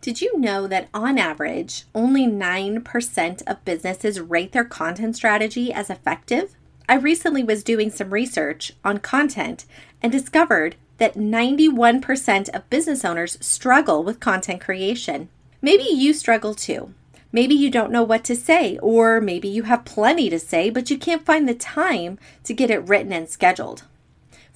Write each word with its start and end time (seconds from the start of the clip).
Did 0.00 0.20
you 0.20 0.38
know 0.38 0.68
that 0.68 0.88
on 0.94 1.18
average, 1.18 1.84
only 1.94 2.24
9% 2.24 3.42
of 3.46 3.64
businesses 3.64 4.20
rate 4.20 4.52
their 4.52 4.64
content 4.64 5.16
strategy 5.16 5.72
as 5.72 5.90
effective? 5.90 6.54
I 6.88 6.94
recently 6.94 7.42
was 7.42 7.64
doing 7.64 7.90
some 7.90 8.14
research 8.14 8.72
on 8.84 8.98
content 8.98 9.64
and 10.00 10.12
discovered 10.12 10.76
that 10.98 11.16
91% 11.16 12.48
of 12.50 12.70
business 12.70 13.04
owners 13.04 13.38
struggle 13.40 14.04
with 14.04 14.20
content 14.20 14.60
creation. 14.60 15.28
Maybe 15.60 15.84
you 15.84 16.14
struggle 16.14 16.54
too. 16.54 16.94
Maybe 17.32 17.54
you 17.54 17.70
don't 17.70 17.92
know 17.92 18.04
what 18.04 18.24
to 18.24 18.36
say, 18.36 18.78
or 18.78 19.20
maybe 19.20 19.48
you 19.48 19.64
have 19.64 19.84
plenty 19.84 20.30
to 20.30 20.38
say, 20.38 20.70
but 20.70 20.90
you 20.90 20.96
can't 20.96 21.26
find 21.26 21.48
the 21.48 21.54
time 21.54 22.18
to 22.44 22.54
get 22.54 22.70
it 22.70 22.88
written 22.88 23.12
and 23.12 23.28
scheduled. 23.28 23.82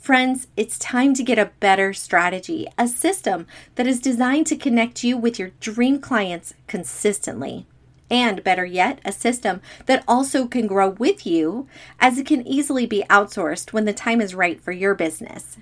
Friends, 0.03 0.49
it's 0.57 0.81
time 0.81 1.15
to 1.15 1.23
get 1.23 1.39
a 1.39 1.53
better 1.61 1.93
strategy, 1.93 2.67
a 2.77 2.89
system 2.89 3.47
that 3.77 3.87
is 3.87 4.01
designed 4.01 4.49
to 4.49 4.57
connect 4.57 5.05
you 5.05 5.17
with 5.17 5.39
your 5.39 5.53
dream 5.61 6.01
clients 6.01 6.55
consistently. 6.67 7.67
And 8.11 8.43
better 8.43 8.67
yet, 8.67 8.99
a 9.05 9.13
system 9.13 9.63
that 9.87 10.03
also 10.09 10.49
can 10.49 10.67
grow 10.67 10.89
with 10.89 11.25
you 11.25 11.69
as 12.01 12.19
it 12.19 12.27
can 12.27 12.45
easily 12.45 12.85
be 12.85 13.05
outsourced 13.09 13.73
when 13.73 13.85
the 13.85 13.93
time 13.93 14.21
is 14.21 14.35
right 14.35 14.61
for 14.61 14.73
your 14.73 14.97
business. 14.97 15.59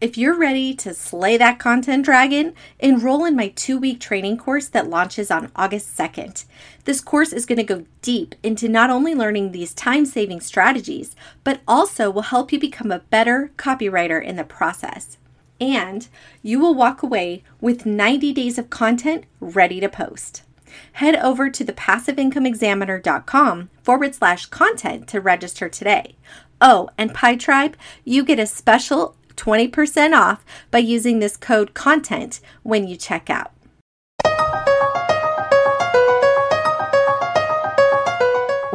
If 0.00 0.16
you're 0.16 0.38
ready 0.38 0.74
to 0.74 0.94
slay 0.94 1.36
that 1.38 1.58
content 1.58 2.04
dragon, 2.04 2.54
enroll 2.78 3.24
in 3.24 3.34
my 3.34 3.48
two 3.48 3.80
week 3.80 3.98
training 3.98 4.36
course 4.36 4.68
that 4.68 4.88
launches 4.88 5.28
on 5.28 5.50
August 5.56 5.98
2nd. 5.98 6.44
This 6.84 7.00
course 7.00 7.32
is 7.32 7.44
going 7.44 7.56
to 7.56 7.64
go 7.64 7.84
deep 8.00 8.36
into 8.44 8.68
not 8.68 8.90
only 8.90 9.12
learning 9.12 9.50
these 9.50 9.74
time 9.74 10.06
saving 10.06 10.40
strategies, 10.40 11.16
but 11.42 11.62
also 11.66 12.12
will 12.12 12.22
help 12.22 12.52
you 12.52 12.60
become 12.60 12.92
a 12.92 13.00
better 13.00 13.50
copywriter 13.56 14.22
in 14.22 14.36
the 14.36 14.44
process. 14.44 15.18
And 15.60 16.06
you 16.42 16.60
will 16.60 16.76
walk 16.76 17.02
away 17.02 17.42
with 17.60 17.84
90 17.84 18.32
days 18.32 18.56
of 18.56 18.70
content 18.70 19.24
ready 19.40 19.80
to 19.80 19.88
post. 19.88 20.44
Head 20.92 21.16
over 21.16 21.50
to 21.50 21.64
thepassiveincomeexaminer.com 21.64 23.70
forward 23.82 24.14
slash 24.14 24.46
content 24.46 25.08
to 25.08 25.20
register 25.20 25.68
today. 25.68 26.14
Oh, 26.60 26.88
and 26.96 27.12
PieTribe, 27.12 27.74
you 28.04 28.22
get 28.22 28.38
a 28.38 28.46
special 28.46 29.16
20% 29.38 30.12
off 30.18 30.44
by 30.70 30.78
using 30.78 31.20
this 31.20 31.36
code 31.36 31.72
CONTENT 31.72 32.40
when 32.62 32.86
you 32.86 32.96
check 32.96 33.30
out. 33.30 33.52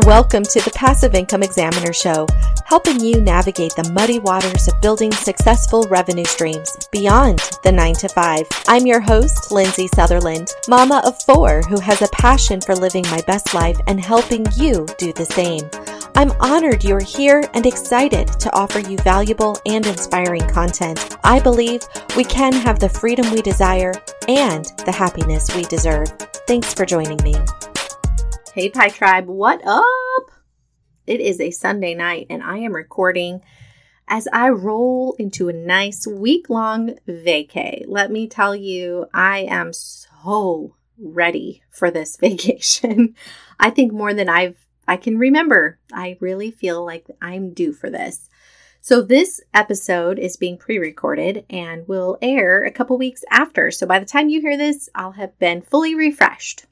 Welcome 0.05 0.43
to 0.43 0.59
the 0.59 0.71
Passive 0.75 1.15
Income 1.15 1.43
Examiner 1.43 1.93
Show, 1.93 2.27
helping 2.65 2.99
you 2.99 3.21
navigate 3.21 3.73
the 3.75 3.89
muddy 3.93 4.19
waters 4.19 4.67
of 4.67 4.81
building 4.81 5.11
successful 5.11 5.83
revenue 5.83 6.25
streams 6.25 6.75
beyond 6.91 7.39
the 7.63 7.71
9 7.71 7.93
to 7.95 8.09
5. 8.09 8.47
I'm 8.67 8.85
your 8.85 8.99
host, 8.99 9.51
Lindsay 9.51 9.87
Sutherland, 9.95 10.49
mama 10.67 11.01
of 11.05 11.21
four 11.23 11.61
who 11.69 11.79
has 11.79 12.01
a 12.01 12.09
passion 12.09 12.59
for 12.59 12.75
living 12.75 13.05
my 13.11 13.21
best 13.27 13.53
life 13.53 13.77
and 13.87 14.03
helping 14.03 14.45
you 14.57 14.85
do 14.97 15.13
the 15.13 15.25
same. 15.25 15.69
I'm 16.15 16.31
honored 16.39 16.83
you're 16.83 17.01
here 17.01 17.43
and 17.55 17.65
excited 17.65 18.27
to 18.39 18.55
offer 18.55 18.77
you 18.77 18.97
valuable 18.97 19.57
and 19.65 19.83
inspiring 19.85 20.47
content. 20.47 21.17
I 21.23 21.39
believe 21.39 21.81
we 22.15 22.23
can 22.23 22.53
have 22.53 22.77
the 22.77 22.87
freedom 22.87 23.31
we 23.31 23.41
desire 23.41 23.93
and 24.27 24.65
the 24.85 24.91
happiness 24.91 25.53
we 25.55 25.63
deserve. 25.63 26.09
Thanks 26.47 26.71
for 26.71 26.85
joining 26.85 27.17
me. 27.23 27.33
Hey, 28.53 28.69
Pie 28.69 28.89
Tribe, 28.89 29.25
what 29.25 29.65
up? 29.65 30.29
It 31.07 31.19
is 31.19 31.41
a 31.41 31.49
Sunday 31.49 31.95
night, 31.95 32.27
and 32.29 32.43
I 32.43 32.59
am 32.59 32.73
recording 32.73 33.41
as 34.07 34.27
I 34.31 34.49
roll 34.49 35.15
into 35.17 35.49
a 35.49 35.53
nice 35.53 36.05
week 36.05 36.47
long 36.47 36.91
vacay. 37.07 37.85
Let 37.87 38.11
me 38.11 38.27
tell 38.27 38.55
you, 38.55 39.07
I 39.15 39.39
am 39.49 39.73
so 39.73 40.75
ready 40.99 41.63
for 41.71 41.89
this 41.89 42.17
vacation. 42.21 43.15
I 43.59 43.71
think 43.71 43.91
more 43.91 44.13
than 44.13 44.29
I've 44.29 44.62
I 44.87 44.97
can 44.97 45.17
remember. 45.17 45.79
I 45.93 46.17
really 46.19 46.51
feel 46.51 46.85
like 46.85 47.07
I'm 47.21 47.53
due 47.53 47.73
for 47.73 47.89
this. 47.89 48.29
So, 48.81 49.01
this 49.01 49.39
episode 49.53 50.19
is 50.19 50.35
being 50.35 50.57
pre 50.57 50.77
recorded 50.77 51.45
and 51.49 51.87
will 51.87 52.17
air 52.21 52.63
a 52.63 52.71
couple 52.71 52.97
weeks 52.97 53.23
after. 53.31 53.71
So, 53.71 53.87
by 53.87 53.99
the 53.99 54.05
time 54.05 54.27
you 54.27 54.41
hear 54.41 54.57
this, 54.57 54.89
I'll 54.93 55.13
have 55.13 55.39
been 55.39 55.61
fully 55.61 55.95
refreshed. 55.95 56.65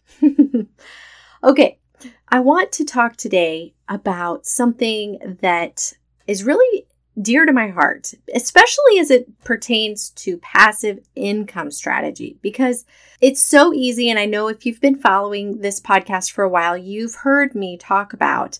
okay, 1.43 1.79
I 2.27 2.41
want 2.41 2.73
to 2.73 2.85
talk 2.85 3.15
today 3.15 3.75
about 3.87 4.45
something 4.45 5.37
that 5.41 5.93
is 6.27 6.43
really 6.43 6.85
dear 7.21 7.45
to 7.45 7.53
my 7.53 7.67
heart, 7.67 8.13
especially 8.33 8.99
as 8.99 9.11
it 9.11 9.43
pertains 9.43 10.09
to 10.11 10.37
passive 10.37 10.99
income 11.15 11.71
strategy, 11.71 12.37
because 12.41 12.85
it's 13.19 13.43
so 13.43 13.73
easy. 13.73 14.09
And 14.09 14.17
I 14.17 14.25
know 14.25 14.47
if 14.47 14.65
you've 14.65 14.81
been 14.81 14.97
following 14.97 15.59
this 15.59 15.79
podcast 15.79 16.31
for 16.31 16.43
a 16.43 16.49
while, 16.49 16.75
you've 16.77 17.15
heard 17.15 17.53
me 17.53 17.77
talk 17.77 18.13
about 18.13 18.59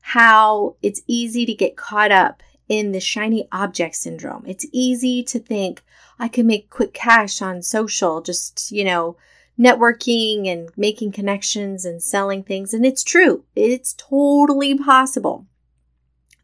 how 0.00 0.76
it's 0.82 1.02
easy 1.06 1.44
to 1.46 1.54
get 1.54 1.76
caught 1.76 2.12
up 2.12 2.42
in 2.68 2.92
the 2.92 3.00
shiny 3.00 3.48
object 3.52 3.96
syndrome. 3.96 4.44
It's 4.46 4.66
easy 4.72 5.22
to 5.24 5.38
think 5.38 5.82
I 6.18 6.28
can 6.28 6.46
make 6.46 6.70
quick 6.70 6.92
cash 6.92 7.42
on 7.42 7.62
social, 7.62 8.20
just, 8.20 8.70
you 8.72 8.84
know, 8.84 9.16
networking 9.58 10.46
and 10.48 10.70
making 10.76 11.12
connections 11.12 11.84
and 11.84 12.02
selling 12.02 12.42
things. 12.42 12.74
And 12.74 12.84
it's 12.84 13.02
true, 13.02 13.44
it's 13.54 13.94
totally 13.94 14.76
possible. 14.76 15.46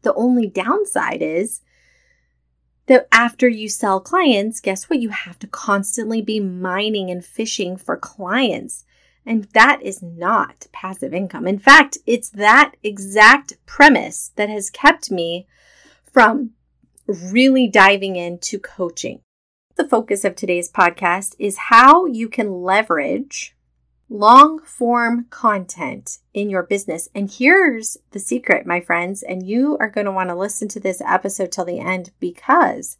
The 0.03 0.13
only 0.13 0.47
downside 0.47 1.21
is 1.21 1.61
that 2.85 3.07
after 3.11 3.47
you 3.47 3.69
sell 3.69 3.99
clients, 3.99 4.59
guess 4.59 4.89
what? 4.89 4.99
You 4.99 5.09
have 5.09 5.39
to 5.39 5.47
constantly 5.47 6.21
be 6.21 6.39
mining 6.39 7.09
and 7.09 7.25
fishing 7.25 7.77
for 7.77 7.97
clients. 7.97 8.85
And 9.25 9.45
that 9.53 9.81
is 9.81 10.03
not 10.03 10.67
passive 10.73 11.13
income. 11.13 11.47
In 11.47 11.57
fact, 11.57 11.97
it's 12.05 12.29
that 12.31 12.73
exact 12.83 13.53
premise 13.65 14.31
that 14.35 14.49
has 14.49 14.69
kept 14.69 15.09
me 15.09 15.47
from 16.03 16.51
really 17.07 17.67
diving 17.67 18.17
into 18.17 18.59
coaching. 18.59 19.21
The 19.75 19.87
focus 19.87 20.25
of 20.25 20.35
today's 20.35 20.71
podcast 20.71 21.35
is 21.39 21.57
how 21.69 22.05
you 22.05 22.27
can 22.27 22.61
leverage 22.61 23.55
long 24.09 24.59
form 24.59 25.25
content 25.29 26.19
in 26.33 26.49
your 26.49 26.63
business. 26.63 27.09
And 27.15 27.31
here's 27.31 27.97
the 28.11 28.19
secret, 28.19 28.65
my 28.65 28.79
friends, 28.79 29.23
and 29.23 29.47
you 29.47 29.77
are 29.79 29.89
going 29.89 30.05
to 30.05 30.11
want 30.11 30.29
to 30.29 30.35
listen 30.35 30.67
to 30.69 30.79
this 30.79 31.01
episode 31.01 31.51
till 31.51 31.65
the 31.65 31.79
end 31.79 32.11
because 32.19 32.97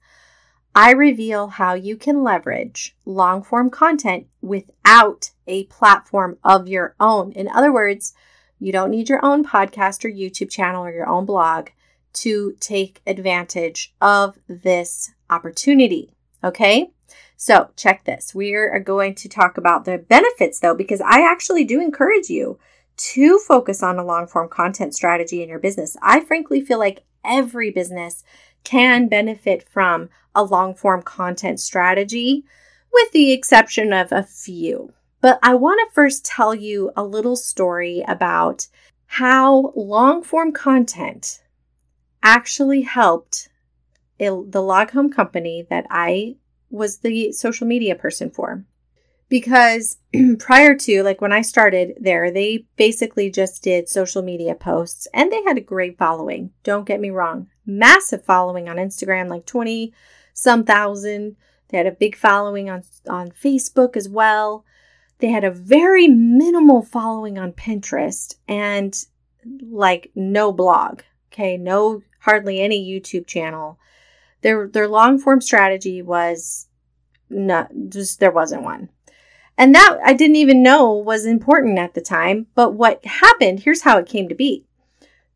I 0.76 0.92
reveal 0.92 1.50
how 1.50 1.76
you 1.76 1.98
can 1.98 2.24
leverage 2.24 2.96
long 3.06 3.44
form 3.44 3.70
content 3.70 4.28
without 4.42 5.32
a 5.46 5.66
platform 5.66 6.38
of 6.44 6.68
your 6.68 6.96
own. 7.00 7.32
In 7.34 7.48
other 7.48 7.72
words, 7.72 8.14
you 8.60 8.72
don't 8.72 8.92
need 8.92 9.10
your 9.10 9.24
own 9.24 9.46
podcast 9.46 10.04
or 10.04 10.10
YouTube 10.10 10.50
channel 10.50 10.84
or 10.84 10.92
your 10.92 11.08
own 11.08 11.26
blog 11.26 11.70
to 12.14 12.56
take 12.60 13.02
advantage 13.06 13.94
of 14.02 14.38
this 14.48 15.12
opportunity. 15.30 16.14
Okay. 16.44 16.92
So, 17.46 17.72
check 17.76 18.06
this. 18.06 18.34
We 18.34 18.54
are 18.54 18.74
uh, 18.74 18.80
going 18.80 19.16
to 19.16 19.28
talk 19.28 19.58
about 19.58 19.84
the 19.84 19.98
benefits 19.98 20.62
though, 20.62 20.76
because 20.76 21.02
I 21.02 21.30
actually 21.30 21.66
do 21.66 21.82
encourage 21.82 22.30
you 22.30 22.58
to 22.96 23.38
focus 23.38 23.84
on 23.84 24.00
a 24.00 24.06
long 24.06 24.28
form 24.28 24.48
content 24.48 24.96
strategy 24.96 25.44
in 25.44 25.50
your 25.50 25.60
business. 25.60 25.98
I 26.02 26.22
frankly 26.22 26.62
feel 26.62 26.80
like 26.80 27.04
every 27.26 27.70
business 27.70 28.24
can 28.64 29.10
benefit 29.10 29.62
from 29.62 30.08
a 30.34 30.42
long 30.42 30.74
form 30.74 31.02
content 31.02 31.60
strategy, 31.60 32.46
with 32.94 33.12
the 33.12 33.34
exception 33.34 33.92
of 33.92 34.14
a 34.14 34.24
few. 34.24 34.94
But 35.20 35.38
I 35.44 35.56
want 35.56 35.82
to 35.86 35.94
first 35.94 36.24
tell 36.24 36.56
you 36.56 36.92
a 36.96 37.04
little 37.04 37.36
story 37.36 38.06
about 38.08 38.68
how 39.06 39.74
long 39.76 40.24
form 40.24 40.54
content 40.54 41.44
actually 42.24 42.84
helped 42.84 43.50
the 44.18 44.62
log 44.62 44.92
home 44.92 45.12
company 45.12 45.68
that 45.70 45.86
I 45.90 46.38
was 46.74 46.98
the 46.98 47.32
social 47.32 47.68
media 47.68 47.96
person 47.96 48.30
for. 48.32 48.66
Because 49.30 49.98
prior 50.40 50.76
to, 50.76 51.04
like 51.04 51.22
when 51.22 51.32
I 51.32 51.42
started 51.42 51.94
there, 52.00 52.32
they 52.32 52.66
basically 52.76 53.30
just 53.30 53.64
did 53.64 53.88
social 53.88 54.22
media 54.22 54.56
posts 54.56 55.08
and 55.14 55.32
they 55.32 55.44
had 55.44 55.58
a 55.58 55.62
great 55.62 55.98
following. 55.98 56.52
Don't 56.64 56.88
get 56.88 57.00
me 57.00 57.12
wrong. 57.12 57.48
Massive 57.66 58.26
following 58.26 58.68
on 58.68 58.78
Instagram, 58.78 59.30
like 59.30 59.46
20 59.46 59.94
some 60.34 60.66
thousand. 60.66 61.36
They 61.70 61.78
had 61.78 61.88
a 61.88 61.92
big 61.92 62.16
following 62.16 62.70
on, 62.70 62.84
on 63.08 63.32
Facebook 63.32 63.96
as 63.96 64.10
well. 64.10 64.66
They 65.20 65.30
had 65.30 65.44
a 65.44 65.52
very 65.52 66.08
minimal 66.08 66.82
following 66.82 67.38
on 67.38 67.54
Pinterest 67.54 68.36
and 68.48 68.94
like 69.62 70.12
no 70.16 70.52
blog. 70.52 71.02
Okay. 71.32 71.56
No, 71.56 72.02
hardly 72.20 72.60
any 72.60 72.84
YouTube 72.84 73.28
channel. 73.28 73.80
Their 74.44 74.68
their 74.68 74.88
long 74.88 75.18
form 75.18 75.42
strategy 75.42 76.02
was 76.02 76.68
not 77.30 77.72
just 77.90 78.20
there 78.20 78.32
wasn't 78.32 78.64
one. 78.64 78.90
And 79.58 79.74
that 79.76 80.00
I 80.04 80.14
didn't 80.14 80.38
even 80.38 80.64
know 80.64 80.92
was 80.94 81.26
important 81.26 81.78
at 81.78 81.94
the 81.94 82.02
time, 82.02 82.48
but 82.56 82.74
what 82.74 83.06
happened, 83.06 83.62
here's 83.62 83.84
how 83.84 83.98
it 83.98 84.08
came 84.08 84.28
to 84.30 84.36
be. 84.36 84.66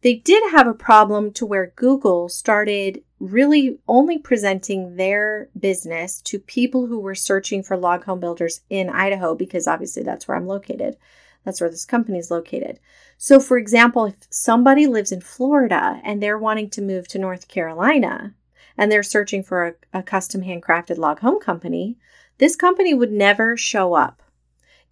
They 0.01 0.15
did 0.15 0.51
have 0.51 0.67
a 0.67 0.73
problem 0.73 1.31
to 1.33 1.45
where 1.45 1.73
Google 1.75 2.29
started 2.29 3.03
really 3.19 3.79
only 3.87 4.17
presenting 4.17 4.95
their 4.95 5.49
business 5.59 6.21
to 6.21 6.39
people 6.39 6.85
who 6.85 6.99
were 6.99 7.15
searching 7.15 7.63
for 7.63 7.75
log 7.75 8.03
home 8.03 8.19
builders 8.19 8.61
in 8.69 8.89
Idaho 8.89 9.33
because 9.35 9.67
obviously 9.67 10.03
that's 10.03 10.27
where 10.27 10.37
I'm 10.37 10.47
located. 10.47 10.97
That's 11.43 11.61
where 11.61 11.69
this 11.69 11.85
company 11.85 12.19
is 12.19 12.29
located. 12.29 12.79
So, 13.17 13.39
for 13.39 13.57
example, 13.57 14.05
if 14.05 14.15
somebody 14.29 14.85
lives 14.85 15.11
in 15.11 15.21
Florida 15.21 15.99
and 16.03 16.21
they're 16.21 16.37
wanting 16.37 16.69
to 16.71 16.81
move 16.81 17.07
to 17.09 17.19
North 17.19 17.47
Carolina 17.47 18.35
and 18.77 18.91
they're 18.91 19.03
searching 19.03 19.43
for 19.43 19.67
a, 19.67 19.99
a 19.99 20.03
custom 20.03 20.41
handcrafted 20.43 20.97
log 20.97 21.19
home 21.19 21.39
company, 21.39 21.97
this 22.37 22.55
company 22.55 22.93
would 22.93 23.11
never 23.11 23.57
show 23.57 23.93
up, 23.93 24.21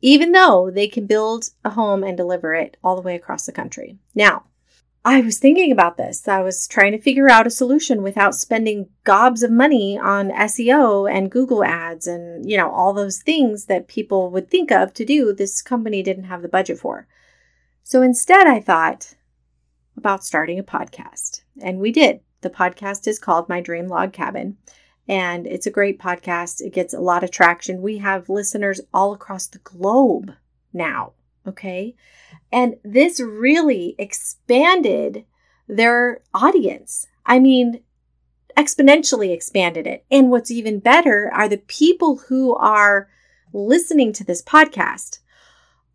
even 0.02 0.32
though 0.32 0.72
they 0.72 0.88
can 0.88 1.06
build 1.06 1.50
a 1.64 1.72
home 1.72 2.04
and 2.04 2.18
deliver 2.18 2.54
it 2.54 2.78
all 2.84 2.96
the 2.96 3.02
way 3.02 3.16
across 3.16 3.46
the 3.46 3.52
country. 3.52 3.98
Now, 4.14 4.46
I 5.08 5.22
was 5.22 5.38
thinking 5.38 5.72
about 5.72 5.98
this. 5.98 6.28
I 6.28 6.42
was 6.42 6.68
trying 6.68 6.92
to 6.94 6.98
figure 6.98 7.30
out 7.30 7.46
a 7.46 7.52
solution 7.52 8.02
without 8.02 8.34
spending 8.34 8.90
gobs 9.04 9.44
of 9.44 9.52
money 9.52 10.00
on 10.00 10.32
SEO 10.32 11.10
and 11.10 11.30
Google 11.30 11.64
ads 11.64 12.08
and, 12.08 12.50
you 12.50 12.58
know, 12.58 12.72
all 12.72 12.92
those 12.92 13.22
things 13.22 13.66
that 13.66 13.88
people 13.88 14.32
would 14.32 14.50
think 14.50 14.72
of 14.72 14.96
to 14.96 15.06
do. 15.06 15.32
This 15.32 15.62
company 15.62 16.02
didn't 16.02 16.24
have 16.24 16.42
the 16.42 16.48
budget 16.48 16.80
for. 16.80 17.08
So 17.84 18.02
instead, 18.02 18.48
I 18.48 18.60
thought 18.60 19.14
about 19.96 20.26
starting 20.26 20.58
a 20.58 20.64
podcast. 20.64 21.44
And 21.62 21.80
we 21.80 21.92
did. 21.92 22.22
The 22.46 22.52
podcast 22.52 23.08
is 23.08 23.18
called 23.18 23.50
My 23.50 23.60
Dream 23.60 23.88
Log 23.88 24.14
Cabin. 24.14 24.58
And 25.08 25.48
it's 25.48 25.66
a 25.66 25.72
great 25.72 25.98
podcast. 25.98 26.62
It 26.62 26.74
gets 26.74 26.94
a 26.94 27.00
lot 27.00 27.24
of 27.24 27.32
traction. 27.32 27.82
We 27.82 27.98
have 27.98 28.30
listeners 28.30 28.80
all 28.94 29.14
across 29.14 29.48
the 29.48 29.58
globe 29.58 30.32
now. 30.72 31.14
Okay. 31.48 31.96
And 32.52 32.76
this 32.84 33.20
really 33.20 33.96
expanded 33.98 35.26
their 35.68 36.22
audience. 36.36 37.08
I 37.26 37.40
mean, 37.40 37.82
exponentially 38.56 39.34
expanded 39.34 39.88
it. 39.88 40.06
And 40.12 40.30
what's 40.30 40.52
even 40.52 40.78
better 40.78 41.32
are 41.34 41.50
the 41.50 41.58
people 41.58 42.18
who 42.28 42.54
are 42.54 43.10
listening 43.54 44.14
to 44.14 44.24
this 44.24 44.44
podcast 44.44 45.18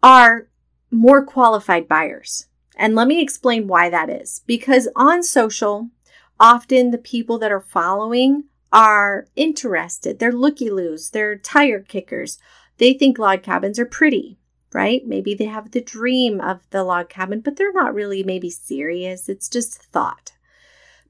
are 0.02 0.48
more 0.90 1.24
qualified 1.24 1.86
buyers. 1.86 2.46
And 2.76 2.96
let 2.96 3.06
me 3.06 3.22
explain 3.22 3.68
why 3.68 3.88
that 3.90 4.10
is. 4.10 4.42
Because 4.46 4.88
on 4.96 5.22
social, 5.22 5.90
often 6.40 6.90
the 6.90 6.98
people 6.98 7.38
that 7.38 7.52
are 7.52 7.60
following 7.60 8.44
are 8.72 9.28
interested. 9.36 10.18
They're 10.18 10.32
looky 10.32 10.70
loos, 10.70 11.10
they're 11.10 11.36
tire 11.36 11.80
kickers. 11.80 12.38
They 12.78 12.94
think 12.94 13.18
log 13.18 13.42
cabins 13.42 13.78
are 13.78 13.86
pretty 13.86 14.40
right? 14.72 15.06
Maybe 15.06 15.34
they 15.34 15.46
have 15.46 15.70
the 15.70 15.80
dream 15.80 16.40
of 16.40 16.60
the 16.70 16.84
log 16.84 17.08
cabin, 17.08 17.40
but 17.40 17.56
they're 17.56 17.72
not 17.72 17.94
really 17.94 18.22
maybe 18.22 18.50
serious. 18.50 19.28
It's 19.28 19.48
just 19.48 19.82
thought. 19.82 20.32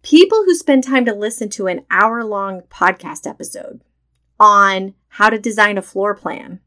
People 0.03 0.45
who 0.45 0.55
spend 0.55 0.85
time 0.85 1.05
to 1.05 1.15
listen 1.15 1.51
to 1.51 1.67
an 1.67 1.85
hour 1.91 2.25
long 2.25 2.63
podcast 2.63 3.27
episode 3.29 3.83
on 4.39 4.95
how 5.09 5.29
to 5.29 5.39
design 5.39 5.77
a 5.77 5.83
floor 5.83 6.15
plan, 6.15 6.61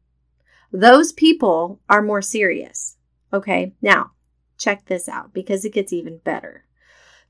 those 0.72 1.12
people 1.12 1.80
are 1.88 2.02
more 2.02 2.22
serious. 2.22 2.96
Okay, 3.32 3.74
now 3.82 4.12
check 4.56 4.86
this 4.86 5.08
out 5.08 5.34
because 5.34 5.64
it 5.64 5.72
gets 5.72 5.92
even 5.92 6.18
better. 6.18 6.64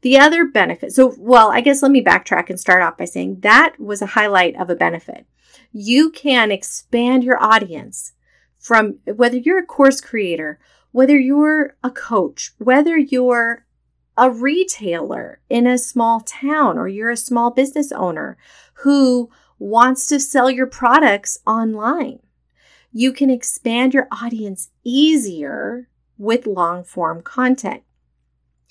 The 0.05 0.19
other 0.19 0.45
benefit, 0.45 0.93
so, 0.93 1.15
well, 1.19 1.51
I 1.51 1.63
guess 1.63 1.81
let 1.81 1.91
me 1.91 2.05
backtrack 2.05 2.51
and 2.51 2.61
start 2.61 2.83
off 2.83 2.99
by 2.99 3.07
saying 3.07 3.41
that 3.41 3.81
was 3.81 4.03
a 4.03 4.13
highlight 4.13 4.55
of 4.61 4.69
a 4.69 4.77
benefit. 4.77 5.25
You 5.73 6.11
can 6.11 6.53
expand 6.53 7.25
your 7.25 7.43
audience 7.43 8.13
from 8.59 8.99
whether 9.07 9.39
you're 9.39 9.61
a 9.61 9.65
course 9.65 10.03
creator, 10.03 10.59
whether 10.93 11.19
you're 11.19 11.79
a 11.83 11.91
coach, 11.91 12.53
whether 12.59 12.99
you're 12.99 13.65
a 14.15 14.31
retailer 14.31 15.41
in 15.49 15.67
a 15.67 15.79
small 15.79 16.21
town 16.21 16.77
or 16.77 16.87
you're 16.87 17.09
a 17.09 17.17
small 17.17 17.51
business 17.51 17.91
owner 17.91 18.37
who 18.83 19.31
wants 19.59 20.07
to 20.09 20.21
sell 20.21 20.51
your 20.51 20.67
products 20.67 21.39
online. 21.47 22.19
You 22.93 23.15
can 23.15 23.31
expand 23.31 23.95
your 23.95 24.07
audience 24.13 24.69
easier 24.85 25.89
with 26.19 26.47
long 26.47 26.85
form 26.85 27.23
content, 27.23 27.85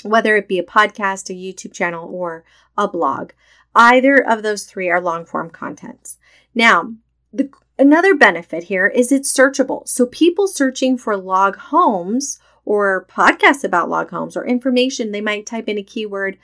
whether 0.03 0.35
it 0.35 0.47
be 0.47 0.59
a 0.59 0.63
podcast, 0.63 1.29
a 1.29 1.33
YouTube 1.33 1.73
channel, 1.73 2.07
or 2.11 2.43
a 2.77 2.87
blog. 2.87 3.31
Either 3.75 4.15
of 4.17 4.43
those 4.43 4.65
three 4.65 4.89
are 4.89 5.01
long 5.01 5.25
form 5.25 5.49
contents. 5.49 6.17
Now, 6.53 6.93
the 7.31 7.49
Another 7.79 8.13
benefit 8.15 8.65
here 8.65 8.87
is 8.87 9.11
it's 9.11 9.33
searchable. 9.33 9.87
So 9.87 10.05
people 10.05 10.47
searching 10.47 10.97
for 10.97 11.17
log 11.17 11.57
homes 11.57 12.39
or 12.65 13.05
podcasts 13.09 13.63
about 13.63 13.89
log 13.89 14.11
homes 14.11 14.37
or 14.37 14.45
information, 14.45 15.11
they 15.11 15.21
might 15.21 15.47
type 15.47 15.67
in 15.67 15.79
a 15.79 15.83
keyword, 15.83 16.37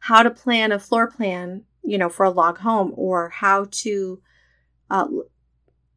how 0.00 0.22
to 0.22 0.30
plan 0.30 0.72
a 0.72 0.78
floor 0.78 1.06
plan, 1.06 1.64
you 1.84 1.98
know, 1.98 2.08
for 2.08 2.24
a 2.24 2.30
log 2.30 2.58
home 2.58 2.94
or 2.96 3.28
how 3.28 3.66
to, 3.70 4.22
uh, 4.90 5.06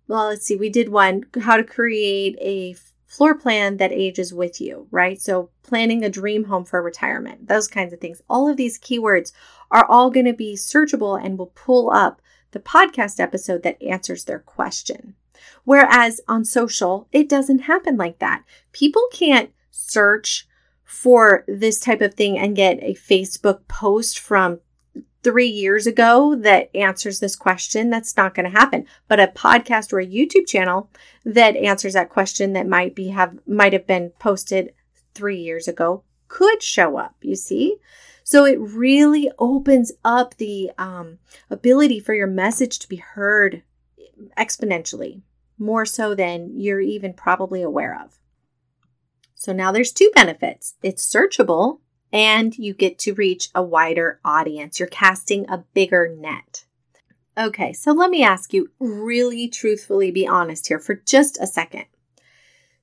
well, 0.07 0.27
let's 0.27 0.45
see, 0.45 0.57
we 0.57 0.69
did 0.69 0.89
one, 0.89 1.23
how 1.41 1.55
to 1.55 1.63
create 1.63 2.37
a 2.41 2.75
floor 3.13 3.35
plan 3.35 3.77
that 3.77 3.91
ages 3.91 4.33
with 4.33 4.59
you, 4.59 4.87
right? 4.89 5.21
So 5.21 5.51
planning 5.61 6.03
a 6.03 6.09
dream 6.09 6.45
home 6.45 6.65
for 6.65 6.81
retirement, 6.81 7.47
those 7.47 7.67
kinds 7.67 7.93
of 7.93 7.99
things. 7.99 8.23
All 8.27 8.49
of 8.49 8.57
these 8.57 8.79
keywords 8.79 9.31
are 9.69 9.85
all 9.87 10.09
going 10.09 10.25
to 10.25 10.33
be 10.33 10.55
searchable 10.55 11.23
and 11.23 11.37
will 11.37 11.53
pull 11.53 11.91
up 11.91 12.23
the 12.51 12.59
podcast 12.59 13.19
episode 13.19 13.61
that 13.61 13.81
answers 13.83 14.23
their 14.23 14.39
question. 14.39 15.13
Whereas 15.63 16.21
on 16.27 16.43
social, 16.43 17.07
it 17.11 17.29
doesn't 17.29 17.59
happen 17.59 17.97
like 17.97 18.17
that. 18.17 18.43
People 18.71 19.03
can't 19.11 19.51
search 19.69 20.47
for 20.83 21.43
this 21.47 21.79
type 21.79 22.01
of 22.01 22.15
thing 22.15 22.39
and 22.39 22.55
get 22.55 22.81
a 22.81 22.95
Facebook 22.95 23.67
post 23.67 24.17
from 24.17 24.59
three 25.23 25.47
years 25.47 25.87
ago 25.87 26.35
that 26.35 26.69
answers 26.75 27.19
this 27.19 27.35
question. 27.35 27.89
That's 27.89 28.17
not 28.17 28.35
going 28.35 28.51
to 28.51 28.57
happen. 28.57 28.85
But 29.07 29.19
a 29.19 29.27
podcast 29.27 29.93
or 29.93 29.99
a 29.99 30.07
YouTube 30.07 30.47
channel 30.47 30.89
that 31.25 31.55
answers 31.55 31.93
that 31.93 32.09
question 32.09 32.53
that 32.53 32.67
might 32.67 32.95
be 32.95 33.09
have 33.09 33.39
might 33.47 33.73
have 33.73 33.87
been 33.87 34.11
posted 34.19 34.73
three 35.13 35.39
years 35.39 35.67
ago 35.67 36.03
could 36.27 36.61
show 36.61 36.97
up. 36.97 37.15
You 37.21 37.35
see? 37.35 37.77
So 38.23 38.45
it 38.45 38.59
really 38.59 39.29
opens 39.37 39.91
up 40.05 40.35
the 40.37 40.71
um, 40.77 41.19
ability 41.49 41.99
for 41.99 42.13
your 42.13 42.27
message 42.27 42.79
to 42.79 42.87
be 42.87 42.95
heard 42.95 43.63
exponentially, 44.37 45.21
more 45.57 45.85
so 45.85 46.15
than 46.15 46.57
you're 46.57 46.79
even 46.79 47.13
probably 47.13 47.61
aware 47.61 47.99
of. 48.01 48.17
So 49.35 49.51
now 49.51 49.71
there's 49.71 49.91
two 49.91 50.09
benefits 50.15 50.75
it's 50.81 51.05
searchable 51.05 51.79
and 52.13 52.57
you 52.57 52.73
get 52.73 52.97
to 52.99 53.13
reach 53.13 53.49
a 53.53 53.61
wider 53.61 54.21
audience. 54.23 54.79
You're 54.79 54.87
casting 54.87 55.49
a 55.49 55.65
bigger 55.73 56.15
net. 56.17 56.63
Okay, 57.37 57.73
so 57.73 57.91
let 57.91 58.11
me 58.11 58.23
ask 58.23 58.53
you 58.53 58.69
really 58.79 59.49
truthfully 59.49 60.11
be 60.11 60.25
honest 60.25 60.67
here 60.67 60.79
for 60.79 60.93
just 60.93 61.37
a 61.41 61.47
second. 61.47 61.85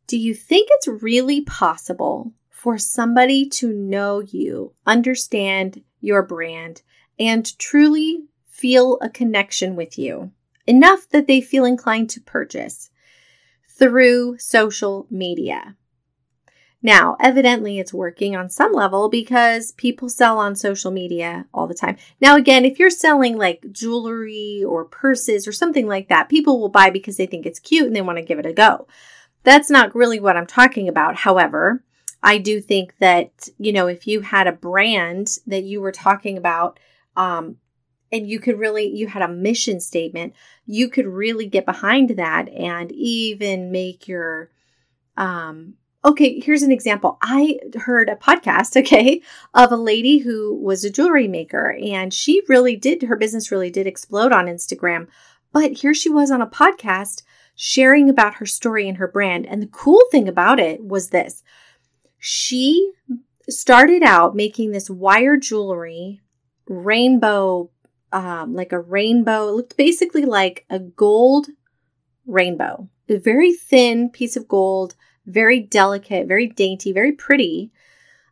Do 0.08 0.18
you 0.18 0.34
think 0.34 0.68
it's 0.72 1.02
really 1.02 1.40
possible 1.42 2.32
for 2.50 2.76
somebody 2.76 3.48
to 3.48 3.72
know 3.72 4.20
you, 4.20 4.74
understand 4.84 5.82
your 6.00 6.22
brand, 6.22 6.82
and 7.18 7.58
truly 7.58 8.24
feel 8.48 8.98
a 9.00 9.08
connection 9.08 9.76
with 9.76 9.96
you 9.96 10.32
enough 10.66 11.08
that 11.10 11.26
they 11.26 11.40
feel 11.40 11.64
inclined 11.64 12.10
to 12.10 12.20
purchase 12.20 12.90
through 13.78 14.36
social 14.38 15.06
media. 15.10 15.74
Now, 16.82 17.16
evidently, 17.20 17.78
it's 17.78 17.92
working 17.92 18.34
on 18.34 18.48
some 18.48 18.72
level 18.72 19.10
because 19.10 19.72
people 19.72 20.08
sell 20.08 20.38
on 20.38 20.56
social 20.56 20.90
media 20.90 21.46
all 21.52 21.66
the 21.66 21.74
time. 21.74 21.96
Now, 22.20 22.36
again, 22.36 22.64
if 22.64 22.78
you're 22.78 22.88
selling 22.88 23.36
like 23.36 23.66
jewelry 23.70 24.64
or 24.66 24.86
purses 24.86 25.46
or 25.46 25.52
something 25.52 25.86
like 25.86 26.08
that, 26.08 26.30
people 26.30 26.58
will 26.58 26.70
buy 26.70 26.88
because 26.88 27.18
they 27.18 27.26
think 27.26 27.44
it's 27.44 27.58
cute 27.58 27.86
and 27.86 27.94
they 27.94 28.00
want 28.00 28.16
to 28.16 28.24
give 28.24 28.38
it 28.38 28.46
a 28.46 28.52
go. 28.52 28.86
That's 29.42 29.70
not 29.70 29.94
really 29.94 30.20
what 30.20 30.36
I'm 30.36 30.46
talking 30.46 30.88
about. 30.88 31.16
However, 31.16 31.84
I 32.22 32.38
do 32.38 32.60
think 32.60 32.94
that, 32.98 33.48
you 33.58 33.72
know, 33.72 33.86
if 33.86 34.06
you 34.06 34.20
had 34.20 34.46
a 34.46 34.52
brand 34.52 35.38
that 35.46 35.64
you 35.64 35.80
were 35.80 35.92
talking 35.92 36.38
about, 36.38 36.78
um, 37.16 37.56
and 38.12 38.28
you 38.28 38.40
could 38.40 38.58
really, 38.58 38.86
you 38.86 39.06
had 39.06 39.22
a 39.22 39.28
mission 39.28 39.80
statement, 39.80 40.34
you 40.66 40.88
could 40.88 41.06
really 41.06 41.46
get 41.46 41.64
behind 41.64 42.10
that 42.10 42.48
and 42.48 42.90
even 42.92 43.70
make 43.70 44.08
your, 44.08 44.50
um, 45.16 45.74
okay, 46.04 46.40
here's 46.40 46.62
an 46.62 46.72
example. 46.72 47.18
I 47.22 47.58
heard 47.80 48.08
a 48.08 48.16
podcast, 48.16 48.76
okay, 48.80 49.22
of 49.54 49.72
a 49.72 49.76
lady 49.76 50.18
who 50.18 50.54
was 50.54 50.84
a 50.84 50.90
jewelry 50.90 51.28
maker 51.28 51.76
and 51.82 52.12
she 52.12 52.42
really 52.48 52.76
did, 52.76 53.02
her 53.02 53.16
business 53.16 53.50
really 53.50 53.70
did 53.70 53.86
explode 53.86 54.32
on 54.32 54.46
Instagram. 54.46 55.08
But 55.52 55.72
here 55.72 55.94
she 55.94 56.10
was 56.10 56.30
on 56.30 56.42
a 56.42 56.46
podcast 56.46 57.22
sharing 57.56 58.08
about 58.08 58.34
her 58.34 58.46
story 58.46 58.88
and 58.88 58.98
her 58.98 59.08
brand. 59.08 59.46
And 59.46 59.62
the 59.62 59.66
cool 59.66 60.02
thing 60.10 60.28
about 60.28 60.60
it 60.60 60.84
was 60.84 61.10
this 61.10 61.42
she 62.18 62.92
started 63.48 64.02
out 64.02 64.36
making 64.36 64.70
this 64.70 64.88
wire 64.88 65.36
jewelry, 65.36 66.20
rainbow, 66.68 67.70
um, 68.12 68.54
like 68.54 68.72
a 68.72 68.80
rainbow. 68.80 69.48
It 69.48 69.52
looked 69.52 69.76
basically 69.76 70.24
like 70.24 70.64
a 70.70 70.78
gold 70.78 71.48
rainbow, 72.26 72.88
a 73.08 73.16
very 73.16 73.52
thin 73.52 74.10
piece 74.10 74.36
of 74.36 74.46
gold, 74.46 74.94
very 75.30 75.60
delicate, 75.60 76.26
very 76.26 76.46
dainty, 76.46 76.92
very 76.92 77.12
pretty. 77.12 77.70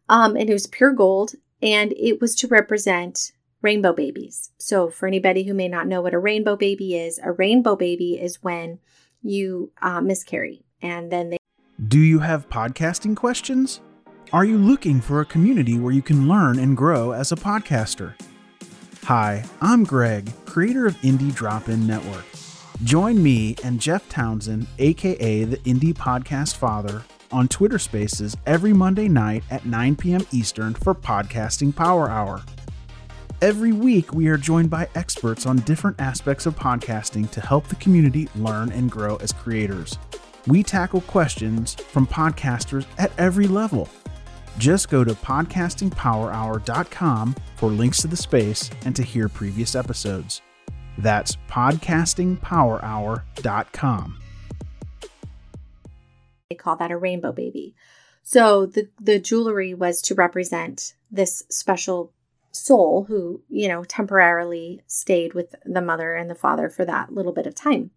Um, 0.09 0.37
and 0.37 0.49
it 0.49 0.52
was 0.52 0.67
pure 0.67 0.93
gold, 0.93 1.33
and 1.62 1.93
it 1.93 2.21
was 2.21 2.35
to 2.37 2.49
represent 2.49 3.33
rainbow 3.62 3.93
babies. 3.93 4.50
So, 4.59 4.88
for 4.88 5.07
anybody 5.07 5.45
who 5.45 5.55
may 5.55 5.69
not 5.69 5.87
know 5.87 6.00
what 6.00 6.14
a 6.14 6.19
rainbow 6.19 6.57
baby 6.57 6.97
is, 6.97 7.19
a 7.23 7.33
rainbow 7.33 7.76
baby 7.76 8.14
is 8.14 8.43
when 8.43 8.78
you 9.23 9.73
uh, 9.83 10.00
miscarry 10.00 10.64
and 10.81 11.11
then 11.11 11.31
they. 11.31 11.38
Do 11.88 11.99
you 11.99 12.21
have 12.21 12.49
podcasting 12.49 13.17
questions? 13.17 13.81
Are 14.33 14.45
you 14.45 14.59
looking 14.59 15.00
for 15.00 15.21
a 15.21 15.25
community 15.25 15.78
where 15.78 15.93
you 15.93 16.02
can 16.02 16.28
learn 16.28 16.59
and 16.59 16.76
grow 16.76 17.12
as 17.12 17.33
a 17.33 17.37
podcaster? 17.37 18.14
Hi, 19.05 19.45
I'm 19.62 19.85
Greg, 19.85 20.31
creator 20.45 20.87
of 20.87 20.95
Indie 20.97 21.35
Drop 21.35 21.69
In 21.69 21.87
Network. 21.87 22.26
Join 22.85 23.20
me 23.20 23.56
and 23.64 23.80
Jeff 23.80 24.08
Townsend, 24.08 24.68
aka 24.78 25.42
the 25.44 25.56
Indie 25.58 25.92
Podcast 25.92 26.56
Father, 26.56 27.04
on 27.32 27.49
Twitter 27.49 27.78
Spaces 27.78 28.37
every 28.47 28.73
Monday 28.73 29.08
night 29.08 29.42
at 29.50 29.66
9 29.66 29.97
p.m. 29.97 30.25
Eastern 30.30 30.75
for 30.75 30.94
Podcasting 30.94 31.75
Power 31.75 32.08
Hour. 32.08 32.42
Every 33.42 33.73
week, 33.73 34.14
we 34.14 34.28
are 34.28 34.37
joined 34.37 34.70
by 34.70 34.88
experts 34.94 35.44
on 35.44 35.56
different 35.58 36.00
aspects 36.00 36.47
of 36.47 36.54
podcasting 36.56 37.28
to 37.32 37.40
help 37.40 37.66
the 37.66 37.75
community 37.76 38.28
learn 38.37 38.70
and 38.70 38.88
grow 38.90 39.16
as 39.16 39.32
creators. 39.32 39.99
We 40.47 40.62
tackle 40.62 41.00
questions 41.02 41.75
from 41.75 42.06
podcasters 42.06 42.87
at 42.97 43.11
every 43.18 43.49
level. 43.49 43.88
Just 44.56 44.88
go 44.88 45.02
to 45.02 45.14
podcastingpowerhour.com 45.14 47.35
for 47.56 47.70
links 47.70 48.02
to 48.02 48.08
the 48.08 48.16
space 48.16 48.70
and 48.85 48.94
to 48.94 49.02
hear 49.02 49.28
previous 49.28 49.75
episodes. 49.75 50.42
That's 50.99 51.37
podcastingpowerhour.com. 51.49 54.19
They 56.50 56.57
call 56.57 56.76
that 56.76 56.90
a 56.90 56.97
rainbow 56.97 57.33
baby. 57.33 57.75
So 58.23 58.67
the, 58.67 58.88
the 59.00 59.19
jewelry 59.19 59.75
was 59.75 60.02
to 60.02 60.14
represent 60.14 60.95
this 61.11 61.45
special 61.49 62.12
soul 62.50 63.05
who, 63.09 63.43
you 63.49 63.69
know, 63.69 63.85
temporarily 63.85 64.83
stayed 64.87 65.35
with 65.35 65.55
the 65.64 65.81
mother 65.81 66.14
and 66.14 66.28
the 66.28 66.35
father 66.35 66.69
for 66.69 66.85
that 66.85 67.12
little 67.12 67.33
bit 67.33 67.47
of 67.47 67.55
time. 67.55 67.90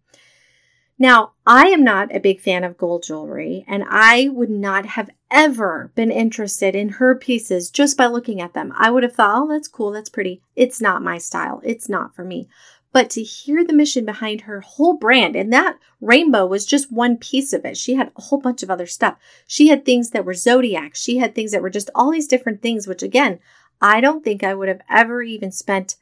Now, 0.98 1.32
I 1.46 1.68
am 1.68 1.82
not 1.82 2.14
a 2.14 2.20
big 2.20 2.40
fan 2.40 2.62
of 2.62 2.76
gold 2.76 3.02
jewelry, 3.02 3.64
and 3.66 3.82
I 3.88 4.28
would 4.28 4.50
not 4.50 4.86
have 4.86 5.10
ever 5.30 5.90
been 5.94 6.12
interested 6.12 6.76
in 6.76 6.90
her 6.90 7.16
pieces 7.16 7.70
just 7.70 7.96
by 7.96 8.06
looking 8.06 8.40
at 8.40 8.54
them. 8.54 8.72
I 8.76 8.90
would 8.90 9.02
have 9.02 9.14
thought, 9.14 9.42
oh, 9.42 9.48
that's 9.48 9.68
cool, 9.68 9.90
that's 9.90 10.10
pretty. 10.10 10.42
It's 10.54 10.80
not 10.80 11.02
my 11.02 11.18
style, 11.18 11.60
it's 11.64 11.88
not 11.88 12.14
for 12.14 12.24
me. 12.24 12.48
But 12.92 13.08
to 13.10 13.22
hear 13.22 13.64
the 13.64 13.72
mission 13.72 14.04
behind 14.04 14.42
her 14.42 14.60
whole 14.60 14.94
brand, 14.94 15.34
and 15.34 15.52
that 15.52 15.78
rainbow 16.00 16.44
was 16.44 16.66
just 16.66 16.92
one 16.92 17.16
piece 17.16 17.52
of 17.52 17.64
it. 17.64 17.76
She 17.76 17.94
had 17.94 18.12
a 18.16 18.20
whole 18.20 18.38
bunch 18.38 18.62
of 18.62 18.70
other 18.70 18.86
stuff. 18.86 19.16
She 19.46 19.68
had 19.68 19.84
things 19.84 20.10
that 20.10 20.26
were 20.26 20.34
zodiac. 20.34 20.94
She 20.94 21.16
had 21.16 21.34
things 21.34 21.52
that 21.52 21.62
were 21.62 21.70
just 21.70 21.90
all 21.94 22.10
these 22.10 22.28
different 22.28 22.60
things, 22.60 22.86
which 22.86 23.02
again, 23.02 23.38
I 23.80 24.00
don't 24.00 24.22
think 24.22 24.44
I 24.44 24.54
would 24.54 24.68
have 24.68 24.82
ever 24.90 25.22
even 25.22 25.50
spent 25.50 25.96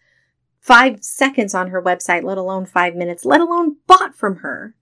five 0.61 1.03
seconds 1.03 1.55
on 1.55 1.69
her 1.69 1.83
website, 1.83 2.25
let 2.25 2.39
alone 2.39 2.67
five 2.67 2.95
minutes, 2.95 3.25
let 3.25 3.41
alone 3.41 3.77
bought 3.87 4.15
from 4.15 4.37
her. 4.37 4.75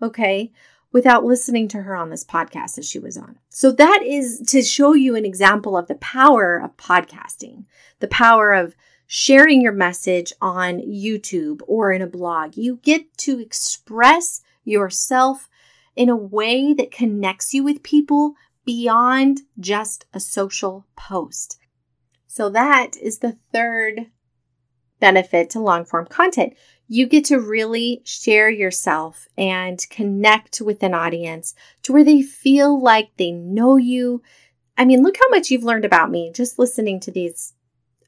Okay. 0.00 0.52
Without 0.92 1.24
listening 1.24 1.68
to 1.68 1.82
her 1.82 1.94
on 1.94 2.08
this 2.10 2.24
podcast 2.24 2.76
that 2.76 2.84
she 2.84 2.98
was 2.98 3.18
on. 3.18 3.38
So, 3.50 3.70
that 3.72 4.02
is 4.02 4.40
to 4.46 4.62
show 4.62 4.94
you 4.94 5.14
an 5.14 5.26
example 5.26 5.76
of 5.76 5.88
the 5.88 5.96
power 5.96 6.56
of 6.56 6.76
podcasting, 6.76 7.64
the 7.98 8.08
power 8.08 8.52
of 8.52 8.76
sharing 9.06 9.62
your 9.62 9.72
message 9.72 10.32
on 10.40 10.80
YouTube 10.80 11.60
or 11.66 11.92
in 11.92 12.02
a 12.02 12.06
blog. 12.06 12.56
You 12.56 12.80
get 12.82 13.16
to 13.18 13.38
express 13.38 14.40
yourself 14.64 15.48
in 15.94 16.08
a 16.08 16.16
way 16.16 16.74
that 16.74 16.90
connects 16.90 17.54
you 17.54 17.64
with 17.64 17.82
people 17.82 18.34
beyond 18.64 19.42
just 19.58 20.04
a 20.12 20.20
social 20.20 20.86
post. 20.96 21.58
So 22.26 22.50
that 22.50 22.96
is 23.00 23.18
the 23.18 23.38
third 23.52 24.10
benefit 25.00 25.50
to 25.50 25.60
long 25.60 25.84
form 25.84 26.06
content. 26.06 26.54
You 26.88 27.06
get 27.06 27.24
to 27.26 27.40
really 27.40 28.02
share 28.04 28.50
yourself 28.50 29.26
and 29.36 29.84
connect 29.90 30.60
with 30.60 30.82
an 30.82 30.94
audience 30.94 31.54
to 31.82 31.92
where 31.92 32.04
they 32.04 32.22
feel 32.22 32.80
like 32.80 33.10
they 33.16 33.30
know 33.32 33.76
you. 33.76 34.22
I 34.76 34.84
mean, 34.84 35.02
look 35.02 35.16
how 35.16 35.28
much 35.30 35.50
you've 35.50 35.64
learned 35.64 35.84
about 35.84 36.10
me 36.10 36.30
just 36.34 36.58
listening 36.58 37.00
to 37.00 37.10
these 37.10 37.54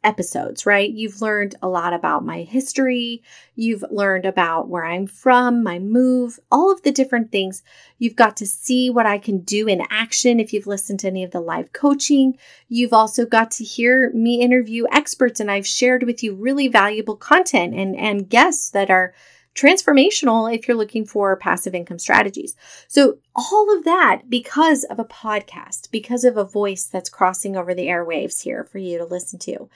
episodes, 0.05 0.65
right? 0.67 0.91
You've 0.91 1.21
learned 1.21 1.57
a 1.63 1.69
lot 1.69 1.93
about 1.93 2.25
my 2.25 2.43
history. 2.43 3.23
You've 3.55 3.85
learned 3.91 4.25
about 4.25 4.69
where 4.69 4.85
I'm 4.85 5.07
from, 5.07 5.63
my 5.63 5.79
move, 5.79 6.39
all 6.51 6.73
of 6.73 6.83
the 6.83 6.93
different 6.93 7.33
things. 7.33 7.63
You've 7.99 8.17
got 8.17 8.37
to 8.39 8.47
see 8.47 8.91
what 8.91 9.07
I 9.07 9.19
can 9.19 9.39
do 9.41 9.67
in 9.67 9.83
action 9.91 10.41
if 10.41 10.53
you've 10.53 10.67
listened 10.67 11.01
to 11.01 11.09
any 11.09 11.25
of 11.25 11.31
the 11.31 11.41
live 11.41 11.73
coaching. 11.73 12.39
You've 12.69 12.93
also 12.93 13.27
got 13.27 13.51
to 13.53 13.65
hear 13.65 14.11
me 14.13 14.41
interview 14.41 14.85
experts, 14.93 15.41
and 15.41 15.51
I've 15.51 15.67
shared 15.67 16.05
with 16.05 16.23
you 16.23 16.35
really 16.35 16.69
valuable 16.69 17.17
content 17.17 17.75
and, 17.75 17.97
and 17.97 18.29
guests 18.29 18.71
that 18.71 18.91
are 18.91 19.15
transformational 19.59 20.55
if 20.55 20.69
you're 20.69 20.77
looking 20.77 21.05
for 21.05 21.37
passive 21.37 21.75
income 21.75 21.99
strategies. 21.99 22.55
So, 22.87 23.19
all 23.35 23.77
of 23.77 23.85
that 23.85 24.29
because 24.29 24.85
of 24.85 24.99
a 24.99 25.05
podcast, 25.05 25.91
because 25.91 26.25
of 26.25 26.37
a 26.37 26.45
voice 26.45 26.85
that's 26.85 27.11
crossing 27.11 27.57
over 27.57 27.75
the 27.75 27.87
airwaves 27.87 28.43
here 28.43 28.65
for 28.65 28.79
you 28.79 28.99
to 28.99 29.05
listen 29.05 29.39
to. 29.41 29.69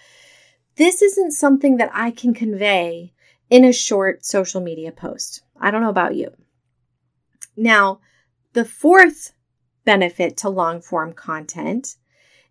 This 0.76 1.02
isn't 1.02 1.32
something 1.32 1.76
that 1.76 1.90
I 1.92 2.10
can 2.10 2.32
convey 2.32 3.12
in 3.50 3.64
a 3.64 3.72
short 3.72 4.24
social 4.24 4.60
media 4.60 4.92
post. 4.92 5.42
I 5.60 5.70
don't 5.70 5.82
know 5.82 5.90
about 5.90 6.14
you. 6.14 6.30
Now, 7.56 8.00
the 8.54 8.64
fourth 8.64 9.32
benefit 9.84 10.36
to 10.38 10.48
long 10.48 10.80
form 10.80 11.12
content 11.12 11.96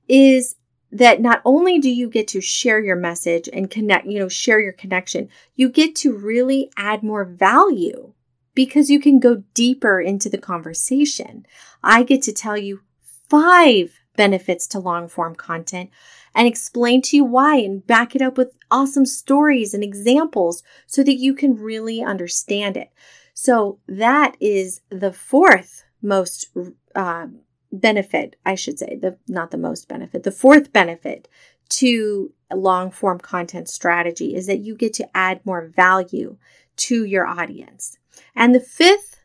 is 0.08 0.56
that 0.92 1.22
not 1.22 1.42
only 1.46 1.80
do 1.80 1.90
you 1.90 2.10
get 2.10 2.28
to 2.30 2.42
share 2.42 2.80
your 2.80 2.96
message 2.96 3.50
and 3.52 3.70
connect, 3.70 4.06
you 4.08 4.20
know, 4.20 4.28
share 4.28 4.60
your 4.60 4.74
connection, 4.74 5.30
you 5.56 5.70
get 5.70 5.96
to 5.96 6.16
really 6.16 6.70
add 6.76 7.02
more 7.02 7.24
value 7.24 8.14
because 8.54 8.90
you 8.90 9.00
can 9.00 9.20
go 9.20 9.44
deeper 9.54 10.02
into 10.02 10.30
the 10.30 10.38
conversation. 10.38 11.46
I 11.84 12.04
get 12.04 12.22
to 12.24 12.34
tell 12.34 12.58
you 12.58 12.82
five 13.30 14.00
benefits 14.18 14.68
to 14.68 14.80
long 14.80 15.08
form 15.08 15.36
content 15.36 15.90
and 16.36 16.48
explain 16.48 17.02
to 17.02 17.18
you 17.18 17.24
why 17.24 17.58
and 17.58 17.86
back 17.86 18.16
it 18.16 18.22
up 18.22 18.38
with 18.38 18.54
awesome 18.70 19.06
stories 19.06 19.74
and 19.74 19.84
examples 19.84 20.64
so 20.88 21.04
that 21.04 21.16
you 21.16 21.34
can 21.34 21.56
really 21.56 22.04
understand 22.04 22.76
it. 22.76 22.92
So 23.34 23.80
that 23.88 24.36
is 24.40 24.82
the 24.90 25.14
fourth 25.14 25.86
most 26.02 26.48
uh, 26.96 27.28
benefit, 27.72 28.36
I 28.46 28.56
should 28.56 28.80
say, 28.80 28.98
the 29.02 29.18
not 29.28 29.52
the 29.52 29.58
most 29.58 29.88
benefit, 29.88 30.24
the 30.24 30.32
fourth 30.32 30.74
benefit 30.74 31.28
to 31.70 32.34
long 32.54 32.92
form 32.92 33.20
content 33.20 33.70
strategy 33.70 34.36
is 34.36 34.48
that 34.48 34.60
you 34.60 34.76
get 34.76 34.94
to 34.96 35.18
add 35.18 35.46
more 35.46 35.68
value 35.68 36.38
to 36.76 37.06
your 37.06 37.26
audience. 37.26 37.98
And 38.36 38.54
the 38.54 38.60
fifth 38.60 39.22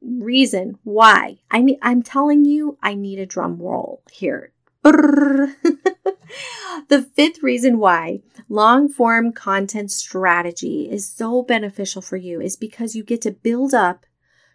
reason 0.00 0.78
why 0.84 1.38
I 1.50 1.76
I'm 1.82 2.02
telling 2.02 2.44
you, 2.44 2.78
I 2.82 2.94
need 2.94 3.18
a 3.18 3.26
drum 3.26 3.58
roll 3.58 4.02
here. 4.10 4.52
the 4.82 5.52
fifth 7.14 7.42
reason 7.42 7.78
why 7.78 8.20
long 8.48 8.88
form 8.88 9.32
content 9.32 9.90
strategy 9.90 10.88
is 10.90 11.10
so 11.10 11.42
beneficial 11.42 12.00
for 12.00 12.16
you 12.16 12.40
is 12.40 12.56
because 12.56 12.94
you 12.94 13.02
get 13.02 13.20
to 13.22 13.30
build 13.30 13.74
up 13.74 14.06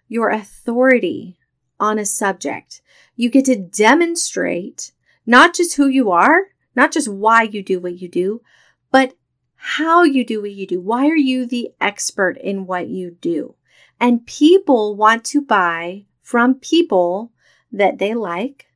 your 0.07 0.29
authority 0.29 1.37
on 1.83 1.99
a 1.99 2.05
subject. 2.05 2.81
You 3.17 3.29
get 3.29 3.45
to 3.45 3.57
demonstrate 3.57 4.93
not 5.25 5.53
just 5.53 5.75
who 5.75 5.87
you 5.87 6.11
are, 6.11 6.47
not 6.75 6.93
just 6.93 7.09
why 7.09 7.43
you 7.43 7.61
do 7.61 7.79
what 7.79 7.99
you 7.99 8.07
do, 8.07 8.41
but 8.89 9.13
how 9.55 10.03
you 10.03 10.25
do 10.25 10.41
what 10.41 10.51
you 10.51 10.65
do. 10.65 10.79
Why 10.79 11.07
are 11.07 11.15
you 11.15 11.45
the 11.45 11.71
expert 11.81 12.37
in 12.37 12.65
what 12.65 12.87
you 12.87 13.17
do? 13.19 13.55
And 13.99 14.25
people 14.25 14.95
want 14.95 15.25
to 15.25 15.41
buy 15.41 16.05
from 16.21 16.55
people 16.55 17.31
that 17.71 17.97
they 17.97 18.13
like 18.13 18.67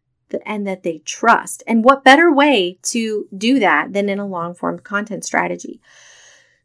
and 0.46 0.68
that 0.68 0.84
they 0.84 1.00
trust. 1.00 1.64
And 1.66 1.84
what 1.84 2.04
better 2.04 2.32
way 2.32 2.78
to 2.84 3.26
do 3.36 3.60
that 3.60 3.94
than 3.94 4.10
in 4.10 4.20
a 4.20 4.28
long 4.28 4.54
form 4.54 4.80
content 4.80 5.24
strategy? 5.24 5.82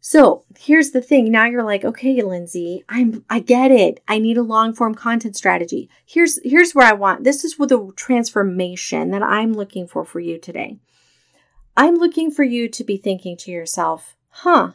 So 0.04 0.44
here's 0.58 0.90
the 0.90 1.00
thing. 1.00 1.30
Now 1.30 1.46
you're 1.46 1.62
like, 1.62 1.84
okay, 1.84 2.20
Lindsay, 2.22 2.84
I'm, 2.88 3.24
I 3.30 3.38
get 3.38 3.70
it. 3.70 4.02
I 4.08 4.18
need 4.18 4.36
a 4.36 4.42
long 4.42 4.74
form 4.74 4.96
content 4.96 5.36
strategy. 5.36 5.88
Here's, 6.04 6.40
here's 6.42 6.74
where 6.74 6.88
I 6.88 6.92
want, 6.92 7.22
this 7.22 7.44
is 7.44 7.56
what 7.56 7.68
the 7.68 7.92
transformation 7.94 9.12
that 9.12 9.22
I'm 9.22 9.52
looking 9.52 9.86
for 9.86 10.04
for 10.04 10.18
you 10.18 10.38
today. 10.38 10.78
I'm 11.76 11.94
looking 11.94 12.32
for 12.32 12.42
you 12.42 12.68
to 12.68 12.82
be 12.82 12.96
thinking 12.96 13.36
to 13.38 13.52
yourself, 13.52 14.16
huh, 14.28 14.72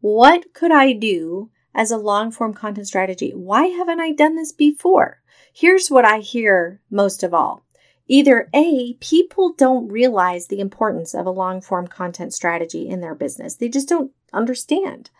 what 0.00 0.54
could 0.54 0.72
I 0.72 0.94
do 0.94 1.50
as 1.74 1.90
a 1.90 1.98
long 1.98 2.30
form 2.30 2.54
content 2.54 2.86
strategy? 2.86 3.32
Why 3.32 3.66
haven't 3.66 4.00
I 4.00 4.12
done 4.12 4.36
this 4.36 4.52
before? 4.52 5.20
Here's 5.52 5.90
what 5.90 6.06
I 6.06 6.20
hear 6.20 6.80
most 6.90 7.22
of 7.22 7.34
all. 7.34 7.66
Either 8.08 8.48
A, 8.54 8.94
people 8.94 9.52
don't 9.52 9.88
realize 9.88 10.46
the 10.46 10.60
importance 10.60 11.14
of 11.14 11.26
a 11.26 11.30
long 11.30 11.60
form 11.60 11.86
content 11.86 12.32
strategy 12.32 12.88
in 12.88 13.00
their 13.00 13.14
business. 13.14 13.54
They 13.54 13.68
just 13.68 13.88
don't 13.88 14.12
understand. 14.32 15.10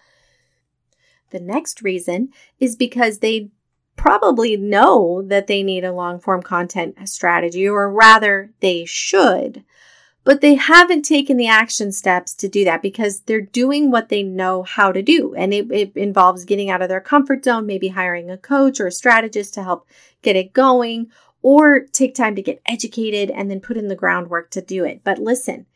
The 1.30 1.40
next 1.40 1.82
reason 1.82 2.30
is 2.58 2.74
because 2.76 3.18
they 3.18 3.50
probably 3.96 4.56
know 4.56 5.22
that 5.26 5.48
they 5.48 5.62
need 5.62 5.84
a 5.84 5.92
long 5.92 6.18
form 6.18 6.42
content 6.42 6.96
strategy, 7.08 7.68
or 7.68 7.90
rather, 7.90 8.52
they 8.60 8.86
should, 8.86 9.64
but 10.24 10.40
they 10.40 10.54
haven't 10.54 11.02
taken 11.02 11.36
the 11.36 11.48
action 11.48 11.92
steps 11.92 12.32
to 12.34 12.48
do 12.48 12.64
that 12.64 12.80
because 12.80 13.20
they're 13.20 13.40
doing 13.40 13.90
what 13.90 14.08
they 14.08 14.22
know 14.22 14.62
how 14.62 14.92
to 14.92 15.02
do. 15.02 15.34
And 15.34 15.52
it, 15.52 15.70
it 15.70 15.96
involves 15.96 16.44
getting 16.44 16.70
out 16.70 16.82
of 16.82 16.88
their 16.88 17.00
comfort 17.00 17.44
zone, 17.44 17.66
maybe 17.66 17.88
hiring 17.88 18.30
a 18.30 18.38
coach 18.38 18.80
or 18.80 18.86
a 18.86 18.92
strategist 18.92 19.52
to 19.54 19.62
help 19.62 19.86
get 20.22 20.36
it 20.36 20.52
going, 20.52 21.10
or 21.42 21.80
take 21.80 22.14
time 22.14 22.34
to 22.34 22.42
get 22.42 22.60
educated 22.66 23.30
and 23.30 23.50
then 23.50 23.60
put 23.60 23.76
in 23.76 23.88
the 23.88 23.96
groundwork 23.96 24.50
to 24.50 24.60
do 24.60 24.84
it. 24.84 25.02
But 25.04 25.18
listen, 25.18 25.66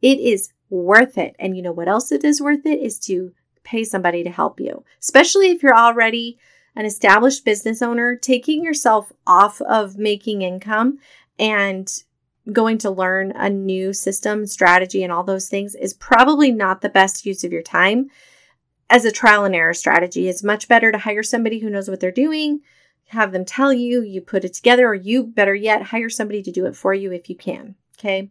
it 0.00 0.18
is 0.18 0.52
worth 0.68 1.18
it. 1.18 1.36
And 1.38 1.56
you 1.56 1.62
know 1.62 1.72
what 1.72 1.88
else 1.88 2.10
it 2.12 2.24
is 2.24 2.40
worth 2.40 2.66
it 2.66 2.80
is 2.80 2.98
to 3.00 3.32
pay 3.62 3.84
somebody 3.84 4.24
to 4.24 4.30
help 4.30 4.58
you, 4.58 4.84
especially 5.00 5.50
if 5.50 5.62
you're 5.62 5.76
already 5.76 6.38
an 6.74 6.86
established 6.86 7.44
business 7.44 7.82
owner, 7.82 8.16
taking 8.16 8.64
yourself 8.64 9.12
off 9.26 9.60
of 9.62 9.96
making 9.96 10.42
income 10.42 10.98
and 11.38 12.02
going 12.50 12.78
to 12.78 12.90
learn 12.90 13.30
a 13.32 13.48
new 13.48 13.92
system, 13.92 14.46
strategy, 14.46 15.04
and 15.04 15.12
all 15.12 15.22
those 15.22 15.48
things 15.48 15.74
is 15.76 15.94
probably 15.94 16.50
not 16.50 16.80
the 16.80 16.88
best 16.88 17.24
use 17.24 17.44
of 17.44 17.52
your 17.52 17.62
time 17.62 18.08
as 18.90 19.04
a 19.04 19.12
trial 19.12 19.44
and 19.44 19.54
error 19.54 19.74
strategy. 19.74 20.28
It's 20.28 20.42
much 20.42 20.66
better 20.66 20.90
to 20.90 20.98
hire 20.98 21.22
somebody 21.22 21.60
who 21.60 21.70
knows 21.70 21.88
what 21.88 22.00
they're 22.00 22.10
doing, 22.10 22.60
have 23.12 23.32
them 23.32 23.44
tell 23.44 23.72
you, 23.72 24.02
you 24.02 24.20
put 24.20 24.44
it 24.44 24.54
together, 24.54 24.88
or 24.88 24.94
you 24.94 25.24
better 25.24 25.54
yet, 25.54 25.82
hire 25.82 26.10
somebody 26.10 26.42
to 26.42 26.50
do 26.50 26.66
it 26.66 26.76
for 26.76 26.94
you 26.94 27.12
if 27.12 27.28
you 27.28 27.36
can. 27.36 27.74
Okay. 27.98 28.30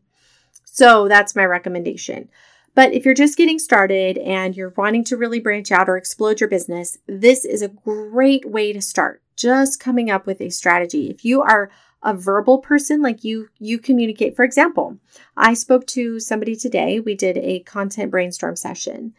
So 0.66 1.08
that's 1.08 1.36
my 1.36 1.46
recommendation. 1.46 2.30
But 2.74 2.94
if 2.94 3.06
you're 3.06 3.14
just 3.14 3.38
getting 3.38 3.60
started 3.60 4.18
and 4.18 4.56
you're 4.56 4.74
wanting 4.78 5.04
to 5.06 5.18
really 5.18 5.40
branch 5.40 5.72
out 5.72 5.90
or 5.90 5.98
explode 5.98 6.40
your 6.40 6.50
business, 6.50 6.98
this 7.08 7.46
is 7.46 7.62
a 7.62 7.68
great 7.68 8.50
way 8.50 8.74
to 8.74 8.82
start. 8.82 9.22
Just 9.36 9.80
coming 9.80 10.10
up 10.10 10.26
with 10.26 10.42
a 10.42 10.50
strategy. 10.50 11.10
If 11.10 11.26
you 11.26 11.42
are 11.42 11.70
a 12.04 12.14
verbal 12.16 12.58
person 12.58 13.02
like 13.02 13.24
you 13.24 13.48
you 13.60 13.78
communicate 13.78 14.36
for 14.36 14.44
example 14.44 14.98
i 15.38 15.54
spoke 15.54 15.86
to 15.86 16.20
somebody 16.20 16.56
today 16.56 17.00
we 17.00 17.14
did 17.14 17.38
a 17.38 17.60
content 17.60 18.10
brainstorm 18.10 18.56
session 18.56 19.14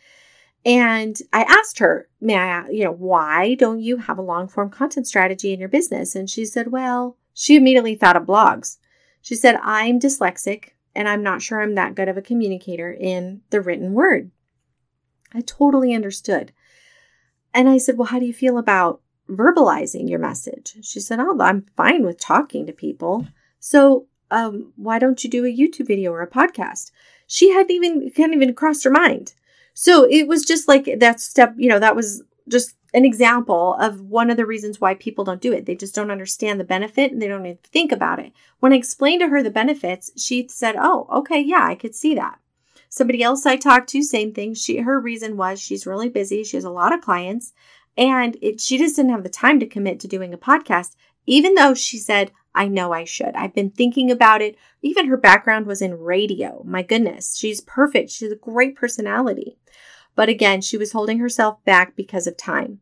and 0.65 1.19
i 1.33 1.43
asked 1.43 1.79
her 1.79 2.09
may 2.21 2.37
i 2.37 2.69
you 2.69 2.85
know 2.85 2.93
why 2.93 3.55
don't 3.55 3.81
you 3.81 3.97
have 3.97 4.19
a 4.19 4.23
long 4.23 4.47
form 4.47 4.71
content 4.71 5.07
strategy 5.07 5.53
in 5.53 5.61
your 5.61 5.69
business 5.69 6.15
and 6.15 6.31
she 6.31 6.45
said 6.45 6.71
well 6.71 7.17
she 7.35 7.57
immediately 7.57 7.95
thought 7.95 8.17
of 8.17 8.25
blogs 8.25 8.79
she 9.21 9.35
said 9.35 9.57
i'm 9.63 9.99
dyslexic 9.99 10.71
and 10.95 11.09
I'm 11.09 11.23
not 11.23 11.43
sure 11.43 11.61
I'm 11.61 11.75
that 11.75 11.95
good 11.95 12.09
of 12.09 12.17
a 12.17 12.23
communicator 12.23 12.93
in 12.93 13.43
the 13.51 13.61
written 13.61 13.93
word. 13.93 14.31
I 15.33 15.41
totally 15.41 15.95
understood. 15.95 16.53
And 17.55 17.69
I 17.69 17.79
said, 17.79 17.97
Well, 17.97 18.09
how 18.09 18.19
do 18.19 18.27
you 18.27 18.35
feel 18.35 18.59
about 18.59 19.01
verbalizing 19.29 20.09
your 20.09 20.19
message? 20.19 20.77
She 20.83 21.01
said, 21.01 21.21
Oh, 21.21 21.37
I'm 21.41 21.67
fine 21.77 22.05
with 22.05 22.21
talking 22.21 22.67
to 22.67 22.73
people. 22.73 23.27
So, 23.59 24.07
um, 24.31 24.73
why 24.77 24.99
don't 24.99 25.23
you 25.23 25.31
do 25.31 25.45
a 25.45 25.55
YouTube 25.55 25.87
video 25.87 26.11
or 26.13 26.23
a 26.23 26.31
podcast? 26.31 26.91
She 27.27 27.51
hadn't 27.51 27.71
even, 27.71 28.11
hadn't 28.17 28.35
even 28.35 28.55
crossed 28.55 28.85
her 28.85 28.91
mind. 28.91 29.35
So 29.75 30.05
it 30.05 30.29
was 30.29 30.45
just 30.45 30.69
like 30.69 30.89
that 30.99 31.21
step, 31.21 31.55
you 31.57 31.69
know, 31.69 31.79
that 31.79 31.97
was 31.97 32.23
just 32.49 32.77
an 32.95 33.05
example 33.05 33.75
of 33.81 34.01
one 34.01 34.31
of 34.31 34.37
the 34.37 34.47
reasons 34.47 34.81
why 34.81 34.95
people 34.95 35.25
don't 35.25 35.41
do 35.41 35.53
it. 35.53 35.65
They 35.65 35.75
just 35.75 35.95
don't 35.95 36.11
understand 36.11 36.61
the 36.61 36.65
benefit 36.65 37.11
and 37.11 37.23
they 37.23 37.29
don't 37.29 37.47
even 37.47 37.59
think 37.65 37.91
about 37.91 38.19
it. 38.19 38.33
When 38.61 38.73
I 38.73 38.77
explained 38.77 39.21
to 39.21 39.29
her 39.29 39.43
the 39.43 39.51
benefits, 39.51 40.11
she 40.17 40.47
said, 40.49 40.77
"Oh, 40.79 41.07
okay, 41.11 41.41
yeah, 41.41 41.65
I 41.65 41.75
could 41.75 41.95
see 41.95 42.15
that." 42.17 42.39
Somebody 42.89 43.23
else 43.23 43.47
I 43.47 43.57
talked 43.57 43.89
to, 43.91 44.03
same 44.03 44.35
thing. 44.35 44.55
She 44.55 44.79
her 44.79 45.01
reason 45.01 45.37
was 45.37 45.61
she's 45.61 45.87
really 45.87 46.11
busy. 46.11 46.45
She 46.45 46.59
has 46.59 46.65
a 46.65 46.71
lot 46.71 46.93
of 46.93 47.01
clients, 47.01 47.55
and 47.97 48.37
it, 48.43 48.61
she 48.61 48.77
just 48.77 48.97
didn't 48.97 49.13
have 49.13 49.23
the 49.23 49.31
time 49.31 49.59
to 49.61 49.67
commit 49.67 49.99
to 50.01 50.09
doing 50.09 50.35
a 50.35 50.39
podcast. 50.39 50.95
Even 51.25 51.55
though 51.55 51.73
she 51.73 51.99
said, 51.99 52.33
"I 52.55 52.69
know 52.69 52.93
I 52.93 53.05
should. 53.05 53.35
I've 53.35 53.55
been 53.55 53.71
thinking 53.71 54.11
about 54.11 54.43
it." 54.43 54.57
Even 54.83 55.07
her 55.07 55.17
background 55.17 55.67
was 55.67 55.83
in 55.83 55.99
radio. 55.99 56.63
My 56.65 56.83
goodness, 56.83 57.37
she's 57.37 57.61
perfect. 57.61 58.11
She's 58.11 58.33
a 58.33 58.37
great 58.37 58.77
personality. 58.77 59.59
But 60.15 60.29
again, 60.29 60.61
she 60.61 60.77
was 60.77 60.93
holding 60.93 61.19
herself 61.19 61.65
back 61.65 61.97
because 61.97 62.27
of 62.27 62.37
time. 62.37 62.81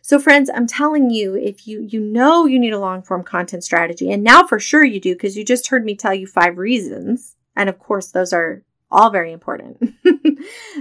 So 0.00 0.18
friends, 0.18 0.48
I'm 0.54 0.66
telling 0.66 1.10
you, 1.10 1.34
if 1.34 1.66
you 1.66 1.82
you 1.82 2.00
know 2.00 2.46
you 2.46 2.58
need 2.58 2.72
a 2.72 2.78
long 2.78 3.02
form 3.02 3.24
content 3.24 3.64
strategy, 3.64 4.10
and 4.10 4.22
now 4.22 4.46
for 4.46 4.58
sure 4.58 4.84
you 4.84 5.00
do 5.00 5.14
because 5.14 5.36
you 5.36 5.44
just 5.44 5.68
heard 5.68 5.84
me 5.84 5.96
tell 5.96 6.14
you 6.14 6.26
five 6.26 6.56
reasons, 6.56 7.36
and 7.56 7.68
of 7.68 7.78
course 7.78 8.12
those 8.12 8.32
are 8.32 8.62
all 8.90 9.10
very 9.10 9.32
important. 9.32 9.96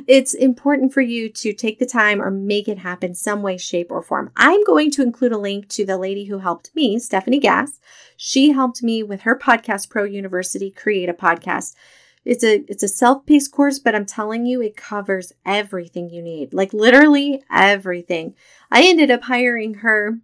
it's 0.07 0.33
important 0.33 0.93
for 0.93 1.01
you 1.01 1.29
to 1.29 1.53
take 1.53 1.79
the 1.79 1.85
time 1.85 2.21
or 2.21 2.31
make 2.31 2.67
it 2.67 2.77
happen 2.77 3.13
some 3.13 3.41
way, 3.41 3.57
shape, 3.57 3.91
or 3.91 4.01
form. 4.01 4.31
I'm 4.35 4.63
going 4.63 4.91
to 4.91 5.01
include 5.01 5.33
a 5.33 5.37
link 5.37 5.67
to 5.69 5.85
the 5.85 5.97
lady 5.97 6.25
who 6.25 6.39
helped 6.39 6.71
me, 6.75 6.99
Stephanie 6.99 7.39
Gass. 7.39 7.79
She 8.15 8.51
helped 8.51 8.81
me 8.81 9.03
with 9.03 9.21
her 9.21 9.37
Podcast 9.37 9.89
Pro 9.89 10.05
University 10.05 10.71
create 10.71 11.09
a 11.09 11.13
podcast. 11.13 11.75
It's 12.23 12.43
a 12.43 12.63
it's 12.69 12.83
a 12.83 12.89
self-paced 12.89 13.51
course, 13.51 13.79
but 13.79 13.95
I'm 13.95 14.05
telling 14.05 14.45
you 14.45 14.61
it 14.61 14.75
covers 14.75 15.31
everything 15.45 16.09
you 16.09 16.21
need. 16.21 16.53
Like 16.53 16.73
literally 16.73 17.43
everything. 17.49 18.35
I 18.69 18.83
ended 18.83 19.11
up 19.11 19.23
hiring 19.23 19.75
her 19.75 20.19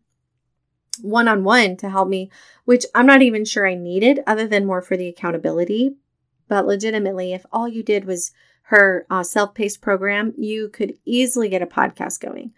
one-on-one 1.01 1.77
to 1.77 1.89
help 1.89 2.07
me, 2.07 2.29
which 2.65 2.85
I'm 2.93 3.05
not 3.05 3.21
even 3.21 3.45
sure 3.45 3.67
I 3.67 3.75
needed 3.75 4.21
other 4.27 4.47
than 4.47 4.65
more 4.65 4.81
for 4.81 4.97
the 4.97 5.07
accountability. 5.07 5.95
But 6.47 6.65
legitimately, 6.65 7.33
if 7.33 7.45
all 7.51 7.67
you 7.67 7.83
did 7.83 8.05
was 8.05 8.31
her 8.67 9.05
uh, 9.09 9.23
self-paced 9.23 9.81
program, 9.81 10.33
you 10.37 10.69
could 10.69 10.93
easily 11.05 11.49
get 11.49 11.61
a 11.61 11.67
podcast 11.67 12.19
going. 12.19 12.53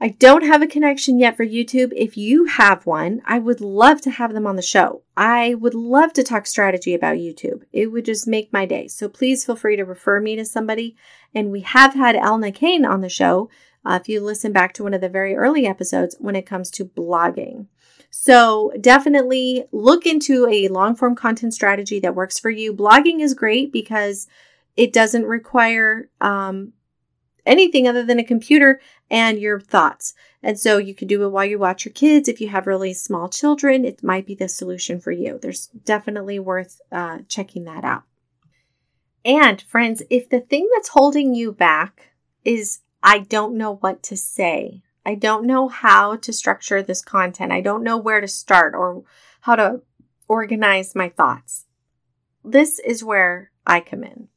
I 0.00 0.08
don't 0.08 0.44
have 0.44 0.60
a 0.60 0.66
connection 0.66 1.18
yet 1.18 1.36
for 1.36 1.46
YouTube. 1.46 1.92
If 1.96 2.16
you 2.16 2.46
have 2.46 2.84
one, 2.84 3.22
I 3.24 3.38
would 3.38 3.60
love 3.60 4.00
to 4.02 4.10
have 4.10 4.34
them 4.34 4.46
on 4.46 4.56
the 4.56 4.62
show. 4.62 5.02
I 5.16 5.54
would 5.54 5.74
love 5.74 6.12
to 6.14 6.24
talk 6.24 6.46
strategy 6.46 6.94
about 6.94 7.16
YouTube. 7.16 7.62
It 7.72 7.92
would 7.92 8.04
just 8.04 8.26
make 8.26 8.52
my 8.52 8.66
day. 8.66 8.88
So 8.88 9.08
please 9.08 9.44
feel 9.44 9.56
free 9.56 9.76
to 9.76 9.84
refer 9.84 10.20
me 10.20 10.36
to 10.36 10.44
somebody. 10.44 10.96
And 11.34 11.50
we 11.50 11.60
have 11.60 11.94
had 11.94 12.16
Elna 12.16 12.54
Cain 12.54 12.84
on 12.84 13.00
the 13.00 13.08
show. 13.08 13.48
Uh, 13.84 13.98
if 14.00 14.08
you 14.08 14.20
listen 14.20 14.52
back 14.52 14.74
to 14.74 14.82
one 14.82 14.94
of 14.94 15.00
the 15.00 15.08
very 15.08 15.36
early 15.36 15.66
episodes 15.66 16.16
when 16.18 16.36
it 16.36 16.46
comes 16.46 16.70
to 16.72 16.84
blogging. 16.84 17.66
So 18.16 18.72
definitely 18.80 19.64
look 19.72 20.06
into 20.06 20.46
a 20.46 20.68
long 20.68 20.94
form 20.94 21.16
content 21.16 21.52
strategy 21.52 21.98
that 21.98 22.14
works 22.14 22.38
for 22.38 22.48
you. 22.48 22.72
Blogging 22.72 23.20
is 23.20 23.34
great 23.34 23.72
because 23.72 24.28
it 24.76 24.92
doesn't 24.92 25.24
require 25.24 26.08
um, 26.20 26.74
anything 27.44 27.88
other 27.88 28.04
than 28.04 28.20
a 28.20 28.24
computer 28.24 28.80
and 29.10 29.40
your 29.40 29.58
thoughts. 29.58 30.14
And 30.44 30.56
so 30.56 30.78
you 30.78 30.94
can 30.94 31.08
do 31.08 31.24
it 31.24 31.30
while 31.30 31.44
you 31.44 31.58
watch 31.58 31.84
your 31.84 31.92
kids. 31.92 32.28
If 32.28 32.40
you 32.40 32.50
have 32.50 32.68
really 32.68 32.94
small 32.94 33.28
children, 33.28 33.84
it 33.84 34.00
might 34.04 34.26
be 34.26 34.36
the 34.36 34.48
solution 34.48 35.00
for 35.00 35.10
you. 35.10 35.40
There's 35.42 35.66
definitely 35.66 36.38
worth 36.38 36.80
uh, 36.92 37.18
checking 37.26 37.64
that 37.64 37.82
out. 37.82 38.04
And 39.24 39.60
friends, 39.60 40.04
if 40.08 40.28
the 40.28 40.40
thing 40.40 40.68
that's 40.72 40.90
holding 40.90 41.34
you 41.34 41.50
back 41.50 42.12
is, 42.44 42.78
I 43.02 43.18
don't 43.18 43.58
know 43.58 43.74
what 43.74 44.04
to 44.04 44.16
say, 44.16 44.82
I 45.06 45.14
don't 45.14 45.46
know 45.46 45.68
how 45.68 46.16
to 46.16 46.32
structure 46.32 46.82
this 46.82 47.02
content, 47.02 47.52
I 47.52 47.60
don't 47.60 47.84
know 47.84 47.96
where 47.96 48.20
to 48.20 48.28
start 48.28 48.74
or 48.74 49.04
how 49.42 49.56
to 49.56 49.82
organize 50.28 50.94
my 50.94 51.08
thoughts, 51.08 51.66
this 52.44 52.78
is 52.78 53.04
where 53.04 53.50
I 53.66 53.80
come 53.80 54.04
in 54.04 54.28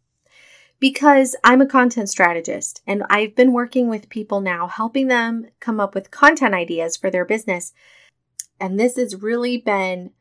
because 0.80 1.36
I'm 1.44 1.62
a 1.62 1.68
content 1.68 2.10
strategist 2.10 2.82
and 2.86 3.04
I've 3.10 3.36
been 3.36 3.54
working 3.54 3.90
with 3.90 4.10
people 4.10 4.42
now, 4.42 4.68
helping 4.68 5.08
them 5.08 5.48
come 5.60 5.80
up 5.80 5.96
with 5.96 6.12
content 6.12 6.54
ideas 6.54 6.96
for 6.96 7.10
their 7.10 7.26
business. 7.26 7.74
And 8.60 8.80
this 8.80 8.96
has 8.98 9.16
really 9.16 9.58
been 9.58 10.12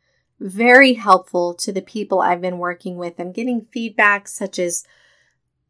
very 0.41 0.95
helpful 0.95 1.55
to 1.55 1.73
the 1.73 1.83
people 1.83 2.21
I've 2.21 2.41
been 2.41 2.59
working 2.59 2.97
with. 2.97 3.19
I'm 3.19 3.33
getting 3.33 3.67
feedback 3.71 4.29
such 4.29 4.59
as, 4.59 4.85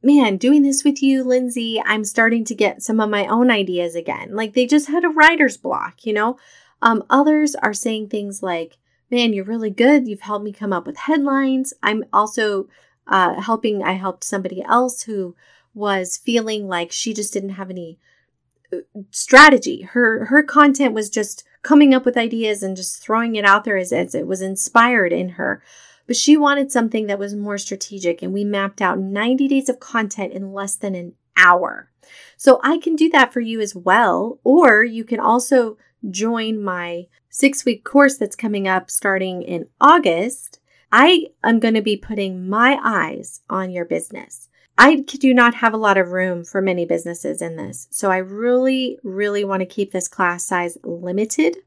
man, 0.03 0.37
doing 0.37 0.63
this 0.63 0.85
with 0.85 1.03
you, 1.03 1.25
Lindsay, 1.25 1.83
I'm 1.85 2.05
starting 2.05 2.45
to 2.45 2.55
get 2.55 2.83
some 2.83 3.01
of 3.01 3.11
my 3.11 3.27
own 3.27 3.51
ideas 3.51 3.95
again. 3.95 4.35
Like 4.35 4.53
they 4.53 4.67
just 4.67 4.89
had 4.89 5.05
a 5.05 5.09
writer's 5.09 5.57
block, 5.57 6.05
you 6.05 6.13
know? 6.13 6.39
Um, 6.83 7.03
others 7.11 7.55
are 7.57 7.75
saying 7.75 8.09
things 8.09 8.43
like, 8.43 8.79
man, 9.11 9.33
you're 9.33 9.45
really 9.45 9.71
good. 9.71 10.07
You've 10.07 10.21
helped 10.21 10.45
me 10.45 10.53
come 10.53 10.73
up 10.73 10.87
with 10.87 10.97
headlines. 10.97 11.73
I'm 11.83 12.05
also 12.13 12.69
uh, 13.07 13.41
helping, 13.41 13.83
I 13.83 13.93
helped 13.93 14.25
somebody 14.25 14.63
else 14.63 15.03
who 15.03 15.35
was 15.75 16.17
feeling 16.17 16.67
like 16.67 16.91
she 16.91 17.13
just 17.13 17.33
didn't 17.33 17.51
have 17.51 17.71
any 17.71 17.99
uh, 18.73 18.79
strategy. 19.11 19.83
Her 19.83 20.25
her 20.27 20.43
content 20.43 20.95
was 20.95 21.11
just 21.11 21.45
coming 21.63 21.95
up 21.95 22.05
with 22.05 22.17
ideas 22.17 22.63
and 22.63 22.77
just 22.77 23.03
throwing 23.03 23.37
it 23.37 23.45
out 23.45 23.65
there 23.65 23.77
as, 23.77 23.93
as 23.93 24.15
it 24.15 24.27
was 24.27 24.41
inspired 24.41 25.13
in 25.13 25.31
her. 25.31 25.63
But 26.07 26.17
she 26.17 26.37
wanted 26.37 26.71
something 26.71 27.07
that 27.07 27.19
was 27.19 27.35
more 27.35 27.59
strategic, 27.59 28.23
and 28.23 28.33
we 28.33 28.45
mapped 28.45 28.81
out 28.81 28.99
90 28.99 29.49
days 29.49 29.69
of 29.69 29.81
content 29.81 30.33
in 30.33 30.53
less 30.53 30.77
than 30.77 30.95
an 30.95 31.15
hour. 31.37 31.91
So 32.37 32.61
I 32.63 32.79
can 32.79 32.97
do 32.97 33.09
that 33.11 33.33
for 33.33 33.41
you 33.41 33.61
as 33.61 33.75
well. 33.75 34.39
Or 34.45 34.85
you 34.85 35.05
can 35.05 35.21
also 35.21 35.77
join 36.09 36.63
my 36.63 37.07
six 37.29 37.65
week 37.65 37.85
course 37.85 38.17
that's 38.17 38.37
coming 38.37 38.69
up 38.69 38.91
starting 38.91 39.43
in 39.43 39.67
August 39.81 40.61
I 40.93 41.27
am 41.43 41.59
going 41.59 41.75
to 41.75 41.83
be 41.83 41.97
putting 41.97 42.49
my 42.49 42.79
eyes 42.83 43.43
on 43.51 43.71
your 43.71 43.85
business. 43.85 44.49
I 44.79 44.97
do 44.97 45.35
not 45.35 45.55
have 45.57 45.73
a 45.73 45.79
lot 45.79 45.97
of 45.97 46.13
room 46.13 46.45
for 46.45 46.61
many 46.61 46.85
businesses 46.85 47.43
in 47.43 47.57
this. 47.57 47.89
So 47.91 48.11
I 48.11 48.19
really, 48.19 48.99
really 49.03 49.45
want 49.45 49.61
to 49.61 49.67
keep 49.67 49.93
this 49.93 50.09
class 50.09 50.47
size 50.47 50.79
limited. 50.85 51.59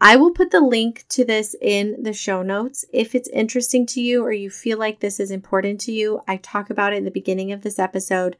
I 0.00 0.16
will 0.16 0.30
put 0.30 0.50
the 0.50 0.60
link 0.60 1.04
to 1.10 1.24
this 1.24 1.54
in 1.60 2.02
the 2.02 2.14
show 2.14 2.42
notes. 2.42 2.86
If 2.92 3.14
it's 3.14 3.28
interesting 3.28 3.84
to 3.86 4.00
you 4.00 4.24
or 4.24 4.32
you 4.32 4.48
feel 4.48 4.78
like 4.78 5.00
this 5.00 5.20
is 5.20 5.30
important 5.30 5.80
to 5.82 5.92
you, 5.92 6.22
I 6.26 6.38
talk 6.38 6.70
about 6.70 6.94
it 6.94 6.96
in 6.96 7.04
the 7.04 7.10
beginning 7.10 7.52
of 7.52 7.62
this 7.62 7.78
episode. 7.78 8.36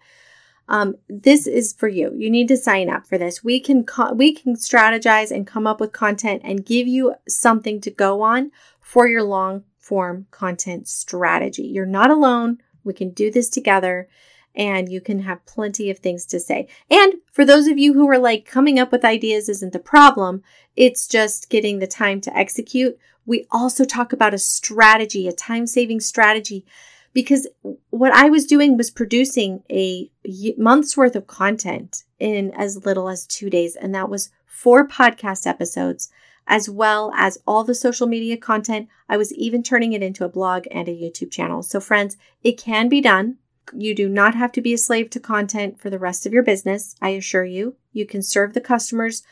Um, 0.68 0.94
this 1.08 1.46
is 1.46 1.74
for 1.74 1.88
you. 1.88 2.14
You 2.16 2.30
need 2.30 2.48
to 2.48 2.56
sign 2.56 2.88
up 2.88 3.06
for 3.06 3.18
this. 3.18 3.44
We 3.44 3.60
can 3.60 3.84
co- 3.84 4.14
we 4.14 4.32
can 4.32 4.54
strategize 4.54 5.30
and 5.30 5.46
come 5.46 5.66
up 5.66 5.80
with 5.80 5.92
content 5.92 6.42
and 6.44 6.64
give 6.64 6.86
you 6.86 7.14
something 7.28 7.80
to 7.82 7.90
go 7.90 8.22
on 8.22 8.52
for 8.80 9.06
your 9.06 9.24
long 9.24 9.64
form 9.78 10.26
content 10.30 10.88
strategy. 10.88 11.64
You're 11.64 11.86
not 11.86 12.10
alone. 12.10 12.58
We 12.84 12.94
can 12.94 13.10
do 13.10 13.30
this 13.30 13.50
together 13.50 14.08
and 14.54 14.90
you 14.90 15.00
can 15.00 15.20
have 15.20 15.46
plenty 15.46 15.90
of 15.90 15.98
things 15.98 16.26
to 16.26 16.40
say. 16.40 16.68
And 16.90 17.14
for 17.30 17.44
those 17.44 17.66
of 17.66 17.78
you 17.78 17.94
who 17.94 18.08
are 18.08 18.18
like 18.18 18.44
coming 18.44 18.78
up 18.78 18.92
with 18.92 19.04
ideas 19.04 19.48
isn't 19.48 19.72
the 19.72 19.78
problem, 19.78 20.42
it's 20.76 21.06
just 21.06 21.50
getting 21.50 21.78
the 21.78 21.86
time 21.86 22.20
to 22.22 22.36
execute. 22.36 22.98
We 23.26 23.46
also 23.50 23.84
talk 23.84 24.12
about 24.12 24.34
a 24.34 24.38
strategy, 24.38 25.28
a 25.28 25.32
time 25.32 25.66
saving 25.66 26.00
strategy, 26.00 26.64
because 27.12 27.48
what 27.90 28.12
I 28.12 28.28
was 28.28 28.46
doing 28.46 28.76
was 28.76 28.90
producing 28.90 29.62
a 29.70 30.10
month's 30.56 30.96
worth 30.96 31.16
of 31.16 31.26
content 31.26 32.04
in 32.18 32.52
as 32.52 32.84
little 32.84 33.08
as 33.08 33.26
two 33.26 33.50
days. 33.50 33.76
And 33.76 33.94
that 33.94 34.08
was 34.08 34.30
four 34.46 34.86
podcast 34.86 35.46
episodes, 35.46 36.10
as 36.46 36.68
well 36.68 37.12
as 37.16 37.38
all 37.46 37.64
the 37.64 37.74
social 37.74 38.06
media 38.06 38.36
content. 38.36 38.88
I 39.08 39.16
was 39.16 39.32
even 39.34 39.62
turning 39.62 39.92
it 39.92 40.02
into 40.02 40.24
a 40.24 40.28
blog 40.28 40.66
and 40.70 40.88
a 40.88 40.92
YouTube 40.92 41.30
channel. 41.30 41.62
So, 41.62 41.80
friends, 41.80 42.16
it 42.42 42.58
can 42.58 42.88
be 42.88 43.00
done. 43.00 43.38
You 43.72 43.94
do 43.94 44.08
not 44.08 44.34
have 44.34 44.52
to 44.52 44.60
be 44.60 44.72
a 44.72 44.78
slave 44.78 45.10
to 45.10 45.20
content 45.20 45.80
for 45.80 45.90
the 45.90 45.98
rest 45.98 46.26
of 46.26 46.32
your 46.32 46.42
business. 46.42 46.94
I 47.00 47.10
assure 47.10 47.44
you, 47.44 47.76
you 47.92 48.06
can 48.06 48.22
serve 48.22 48.54
the 48.54 48.60
customers 48.60 49.22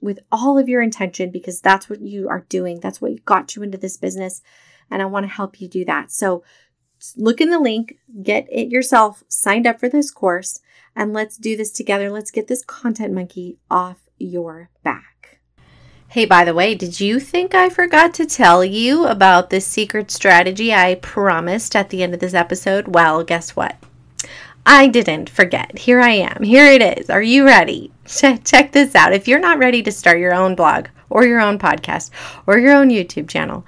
with 0.00 0.18
all 0.30 0.58
of 0.58 0.68
your 0.68 0.82
intention 0.82 1.30
because 1.30 1.60
that's 1.60 1.88
what 1.88 2.00
you 2.00 2.28
are 2.28 2.44
doing. 2.48 2.80
That's 2.80 3.00
what 3.00 3.24
got 3.24 3.54
you 3.54 3.62
into 3.62 3.78
this 3.78 3.96
business. 3.96 4.42
And 4.90 5.00
I 5.00 5.06
want 5.06 5.24
to 5.24 5.32
help 5.32 5.60
you 5.60 5.68
do 5.68 5.84
that. 5.84 6.10
So 6.10 6.42
look 7.16 7.40
in 7.40 7.50
the 7.50 7.58
link, 7.58 7.96
get 8.22 8.46
it 8.50 8.68
yourself 8.68 9.22
signed 9.28 9.66
up 9.66 9.80
for 9.80 9.88
this 9.88 10.10
course, 10.10 10.60
and 10.94 11.12
let's 11.12 11.36
do 11.36 11.56
this 11.56 11.72
together. 11.72 12.10
Let's 12.10 12.30
get 12.30 12.48
this 12.48 12.64
content 12.64 13.12
monkey 13.12 13.58
off 13.70 13.98
your 14.18 14.70
back. 14.82 15.11
Hey, 16.12 16.26
by 16.26 16.44
the 16.44 16.52
way, 16.52 16.74
did 16.74 17.00
you 17.00 17.18
think 17.18 17.54
I 17.54 17.70
forgot 17.70 18.12
to 18.14 18.26
tell 18.26 18.62
you 18.62 19.06
about 19.06 19.48
this 19.48 19.66
secret 19.66 20.10
strategy 20.10 20.70
I 20.70 20.96
promised 20.96 21.74
at 21.74 21.88
the 21.88 22.02
end 22.02 22.12
of 22.12 22.20
this 22.20 22.34
episode? 22.34 22.88
Well, 22.88 23.24
guess 23.24 23.56
what? 23.56 23.76
I 24.66 24.88
didn't 24.88 25.30
forget. 25.30 25.78
Here 25.78 26.02
I 26.02 26.10
am. 26.10 26.42
Here 26.42 26.66
it 26.66 26.82
is. 26.98 27.08
Are 27.08 27.22
you 27.22 27.46
ready? 27.46 27.92
Check 28.04 28.72
this 28.72 28.94
out. 28.94 29.14
If 29.14 29.26
you're 29.26 29.40
not 29.40 29.58
ready 29.58 29.82
to 29.84 29.90
start 29.90 30.18
your 30.18 30.34
own 30.34 30.54
blog 30.54 30.88
or 31.08 31.24
your 31.24 31.40
own 31.40 31.58
podcast 31.58 32.10
or 32.46 32.58
your 32.58 32.74
own 32.74 32.90
YouTube 32.90 33.26
channel, 33.26 33.64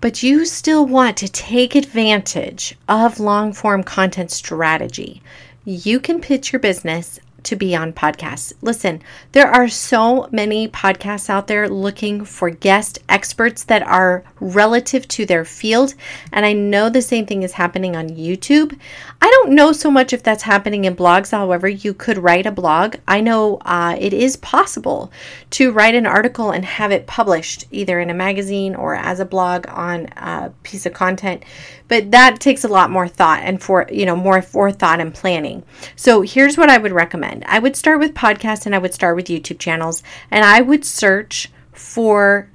but 0.00 0.22
you 0.22 0.44
still 0.44 0.86
want 0.86 1.16
to 1.16 1.28
take 1.28 1.74
advantage 1.74 2.78
of 2.88 3.18
long 3.18 3.52
form 3.52 3.82
content 3.82 4.30
strategy, 4.30 5.20
you 5.64 5.98
can 5.98 6.20
pitch 6.20 6.52
your 6.52 6.60
business 6.60 7.18
to 7.44 7.56
be 7.56 7.74
on 7.74 7.92
podcasts. 7.92 8.52
Listen, 8.62 9.02
there 9.32 9.48
are 9.48 9.68
so 9.68 10.28
many 10.32 10.68
podcasts 10.68 11.28
out 11.28 11.46
there 11.46 11.68
looking 11.68 12.24
for 12.24 12.50
guest 12.50 12.98
experts 13.08 13.64
that 13.64 13.82
are 13.82 14.24
relative 14.40 15.06
to 15.08 15.26
their 15.26 15.44
field. 15.44 15.94
And 16.32 16.46
I 16.46 16.52
know 16.52 16.88
the 16.88 17.02
same 17.02 17.26
thing 17.26 17.42
is 17.42 17.52
happening 17.52 17.96
on 17.96 18.08
YouTube. 18.08 18.78
I 19.20 19.30
don't 19.30 19.52
know 19.52 19.72
so 19.72 19.90
much 19.90 20.12
if 20.12 20.22
that's 20.22 20.42
happening 20.42 20.84
in 20.84 20.96
blogs. 20.96 21.30
However, 21.30 21.68
you 21.68 21.94
could 21.94 22.18
write 22.18 22.46
a 22.46 22.52
blog. 22.52 22.96
I 23.06 23.20
know 23.20 23.58
uh, 23.64 23.96
it 23.98 24.12
is 24.12 24.36
possible 24.36 25.12
to 25.50 25.72
write 25.72 25.94
an 25.94 26.06
article 26.06 26.50
and 26.50 26.64
have 26.64 26.92
it 26.92 27.06
published 27.06 27.66
either 27.70 28.00
in 28.00 28.10
a 28.10 28.14
magazine 28.14 28.74
or 28.74 28.94
as 28.94 29.20
a 29.20 29.24
blog 29.24 29.66
on 29.68 30.06
a 30.16 30.52
piece 30.62 30.86
of 30.86 30.92
content 30.92 31.44
but 31.88 32.10
that 32.10 32.40
takes 32.40 32.64
a 32.64 32.68
lot 32.68 32.90
more 32.90 33.06
thought 33.06 33.40
and 33.42 33.62
for 33.62 33.86
you 33.92 34.06
know 34.06 34.16
more 34.16 34.40
forethought 34.40 35.00
and 35.00 35.12
planning 35.12 35.62
so 35.94 36.22
here's 36.22 36.56
what 36.56 36.70
i 36.70 36.78
would 36.78 36.92
recommend 36.92 37.31
i 37.46 37.58
would 37.58 37.76
start 37.76 37.98
with 37.98 38.14
podcasts 38.14 38.66
and 38.66 38.74
i 38.74 38.78
would 38.78 38.94
start 38.94 39.16
with 39.16 39.26
youtube 39.26 39.58
channels 39.58 40.02
and 40.30 40.44
i 40.44 40.60
would 40.60 40.84
search 40.84 41.50
for 41.72 42.48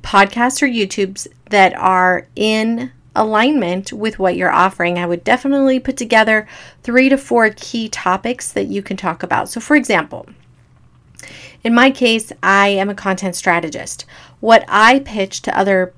podcasts 0.00 0.62
or 0.62 0.66
youtubes 0.66 1.26
that 1.50 1.74
are 1.74 2.26
in 2.34 2.90
alignment 3.14 3.92
with 3.92 4.18
what 4.18 4.36
you're 4.36 4.52
offering. 4.52 4.98
I 4.98 5.06
would 5.06 5.24
definitely 5.24 5.80
put 5.80 5.96
together 5.96 6.46
three 6.82 7.08
to 7.08 7.16
four 7.16 7.48
key 7.48 7.88
topics 7.88 8.52
that 8.52 8.66
you 8.66 8.82
can 8.82 8.98
talk 8.98 9.22
about. 9.22 9.48
So 9.48 9.58
for 9.58 9.74
example 9.74 10.26
in 11.64 11.74
my 11.74 11.90
case, 11.90 12.30
I 12.44 12.68
am 12.68 12.88
a 12.88 12.94
content 12.94 13.34
strategist. 13.34 14.06
What 14.38 14.64
I 14.68 15.00
pitch 15.00 15.42
to 15.42 15.58
other 15.58 15.92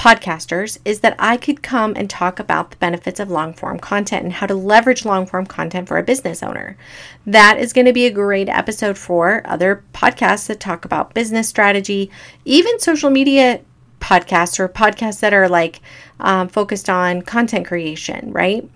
podcasters 0.00 0.78
is 0.86 1.00
that 1.00 1.14
I 1.18 1.36
could 1.36 1.62
come 1.62 1.92
and 1.94 2.08
talk 2.08 2.40
about 2.40 2.70
the 2.70 2.78
benefits 2.78 3.20
of 3.20 3.30
long 3.30 3.52
form 3.52 3.78
content 3.78 4.24
and 4.24 4.32
how 4.32 4.46
to 4.46 4.54
leverage 4.54 5.04
long 5.04 5.26
form 5.26 5.44
content 5.44 5.88
for 5.88 5.98
a 5.98 6.02
business 6.02 6.42
owner. 6.42 6.78
That 7.26 7.58
is 7.58 7.74
going 7.74 7.84
to 7.84 7.92
be 7.92 8.06
a 8.06 8.10
great 8.10 8.48
episode 8.48 8.96
for 8.96 9.42
other 9.44 9.84
podcasts 9.92 10.46
that 10.46 10.58
talk 10.58 10.86
about 10.86 11.12
business 11.12 11.50
strategy, 11.50 12.10
even 12.46 12.80
social 12.80 13.10
media 13.10 13.60
podcasts 14.00 14.58
or 14.58 14.70
podcasts 14.70 15.20
that 15.20 15.34
are 15.34 15.50
like 15.50 15.82
um, 16.18 16.48
focused 16.48 16.88
on 16.88 17.20
content 17.20 17.66
creation, 17.66 18.32
right? 18.32 18.66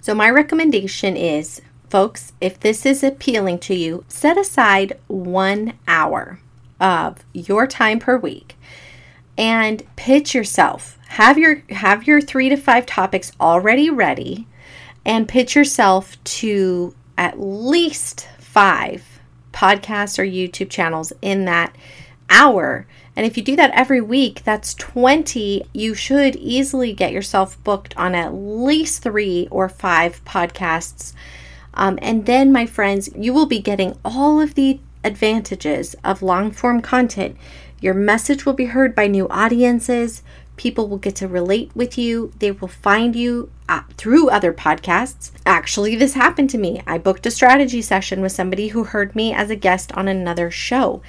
So, 0.00 0.14
my 0.14 0.30
recommendation 0.30 1.16
is 1.16 1.60
folks, 1.90 2.34
if 2.40 2.60
this 2.60 2.86
is 2.86 3.02
appealing 3.02 3.58
to 3.60 3.74
you, 3.74 4.04
set 4.06 4.38
aside 4.38 4.96
one 5.08 5.72
hour 5.88 6.38
of 6.78 7.24
your 7.32 7.66
time 7.66 7.98
per 7.98 8.16
week 8.16 8.54
and 9.36 9.82
pitch 9.96 10.34
yourself. 10.34 10.98
Have 11.08 11.38
your 11.38 11.62
have 11.70 12.06
your 12.06 12.20
3 12.20 12.48
to 12.50 12.56
5 12.56 12.86
topics 12.86 13.32
already 13.40 13.90
ready 13.90 14.46
and 15.04 15.28
pitch 15.28 15.54
yourself 15.54 16.22
to 16.24 16.94
at 17.18 17.40
least 17.40 18.28
5 18.38 19.20
podcasts 19.52 20.18
or 20.18 20.24
YouTube 20.24 20.70
channels 20.70 21.12
in 21.20 21.44
that 21.44 21.76
hour. 22.30 22.86
And 23.14 23.26
if 23.26 23.36
you 23.36 23.42
do 23.42 23.56
that 23.56 23.72
every 23.72 24.00
week, 24.00 24.42
that's 24.42 24.74
20. 24.74 25.64
You 25.74 25.94
should 25.94 26.34
easily 26.36 26.94
get 26.94 27.12
yourself 27.12 27.62
booked 27.62 27.94
on 27.96 28.14
at 28.14 28.32
least 28.32 29.02
3 29.02 29.48
or 29.50 29.68
5 29.68 30.24
podcasts. 30.24 31.12
Um, 31.74 31.98
and 32.02 32.26
then, 32.26 32.52
my 32.52 32.66
friends, 32.66 33.10
you 33.16 33.32
will 33.32 33.46
be 33.46 33.60
getting 33.60 33.98
all 34.04 34.40
of 34.40 34.54
the 34.54 34.80
advantages 35.04 35.94
of 36.04 36.22
long 36.22 36.50
form 36.50 36.80
content 36.80 37.36
your 37.82 37.94
message 37.94 38.46
will 38.46 38.52
be 38.52 38.66
heard 38.66 38.94
by 38.94 39.08
new 39.08 39.28
audiences. 39.28 40.22
People 40.56 40.88
will 40.88 40.98
get 40.98 41.16
to 41.16 41.26
relate 41.26 41.72
with 41.74 41.98
you. 41.98 42.32
They 42.38 42.52
will 42.52 42.68
find 42.68 43.16
you 43.16 43.50
uh, 43.68 43.82
through 43.96 44.30
other 44.30 44.52
podcasts. 44.52 45.32
Actually, 45.44 45.96
this 45.96 46.14
happened 46.14 46.48
to 46.50 46.58
me. 46.58 46.80
I 46.86 46.98
booked 46.98 47.26
a 47.26 47.30
strategy 47.32 47.82
session 47.82 48.20
with 48.20 48.30
somebody 48.30 48.68
who 48.68 48.84
heard 48.84 49.16
me 49.16 49.34
as 49.34 49.50
a 49.50 49.56
guest 49.56 49.90
on 49.92 50.06
another 50.06 50.48
show. 50.48 51.02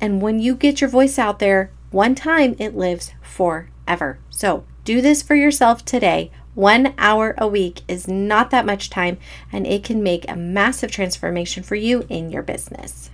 And 0.00 0.22
when 0.22 0.38
you 0.40 0.54
get 0.54 0.80
your 0.80 0.88
voice 0.88 1.18
out 1.18 1.40
there 1.40 1.70
one 1.90 2.14
time, 2.14 2.56
it 2.58 2.74
lives 2.74 3.12
forever. 3.20 4.18
So 4.30 4.64
do 4.84 5.02
this 5.02 5.22
for 5.22 5.34
yourself 5.34 5.84
today. 5.84 6.30
One 6.54 6.94
hour 6.96 7.34
a 7.36 7.46
week 7.46 7.82
is 7.86 8.08
not 8.08 8.50
that 8.50 8.64
much 8.64 8.88
time, 8.88 9.18
and 9.52 9.66
it 9.66 9.84
can 9.84 10.02
make 10.02 10.30
a 10.30 10.36
massive 10.36 10.90
transformation 10.90 11.62
for 11.62 11.74
you 11.74 12.06
in 12.08 12.30
your 12.30 12.42
business. 12.42 13.10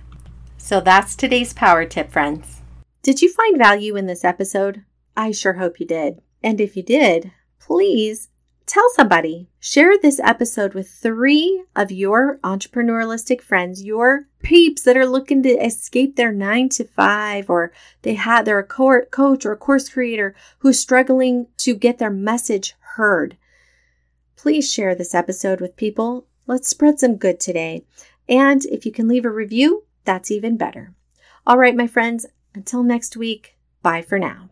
So 0.57 0.79
that's 0.79 1.15
today's 1.15 1.51
power 1.51 1.83
tip, 1.83 2.11
friends. 2.11 2.60
Did 3.03 3.21
you 3.21 3.33
find 3.33 3.57
value 3.57 3.95
in 3.95 4.05
this 4.05 4.23
episode? 4.23 4.83
I 5.17 5.31
sure 5.31 5.53
hope 5.53 5.79
you 5.79 5.87
did. 5.87 6.21
And 6.43 6.61
if 6.61 6.77
you 6.77 6.83
did, 6.83 7.31
please 7.59 8.29
tell 8.67 8.87
somebody. 8.95 9.49
Share 9.59 9.97
this 9.97 10.19
episode 10.19 10.75
with 10.75 10.87
three 10.87 11.63
of 11.75 11.91
your 11.91 12.37
entrepreneurialistic 12.43 13.41
friends, 13.41 13.83
your 13.83 14.27
peeps 14.43 14.83
that 14.83 14.95
are 14.95 15.07
looking 15.07 15.41
to 15.43 15.49
escape 15.49 16.15
their 16.15 16.31
nine 16.31 16.69
to 16.69 16.83
five, 16.83 17.49
or 17.49 17.71
they 18.03 18.13
have 18.13 18.45
they're 18.45 18.59
a 18.59 18.63
co- 18.63 19.05
coach 19.09 19.47
or 19.47 19.53
a 19.53 19.57
course 19.57 19.89
creator 19.89 20.35
who's 20.59 20.79
struggling 20.79 21.47
to 21.57 21.73
get 21.73 21.97
their 21.97 22.11
message 22.11 22.75
heard. 22.95 23.35
Please 24.35 24.71
share 24.71 24.93
this 24.93 25.15
episode 25.15 25.59
with 25.59 25.75
people. 25.75 26.27
Let's 26.45 26.69
spread 26.69 26.99
some 26.99 27.17
good 27.17 27.39
today. 27.39 27.83
And 28.29 28.63
if 28.65 28.85
you 28.85 28.91
can 28.91 29.07
leave 29.07 29.25
a 29.25 29.31
review, 29.31 29.85
that's 30.05 30.29
even 30.29 30.55
better. 30.55 30.93
All 31.47 31.57
right, 31.57 31.75
my 31.75 31.87
friends, 31.87 32.27
until 32.53 32.83
next 32.83 33.15
week, 33.17 33.57
bye 33.81 34.01
for 34.01 34.19
now. 34.19 34.49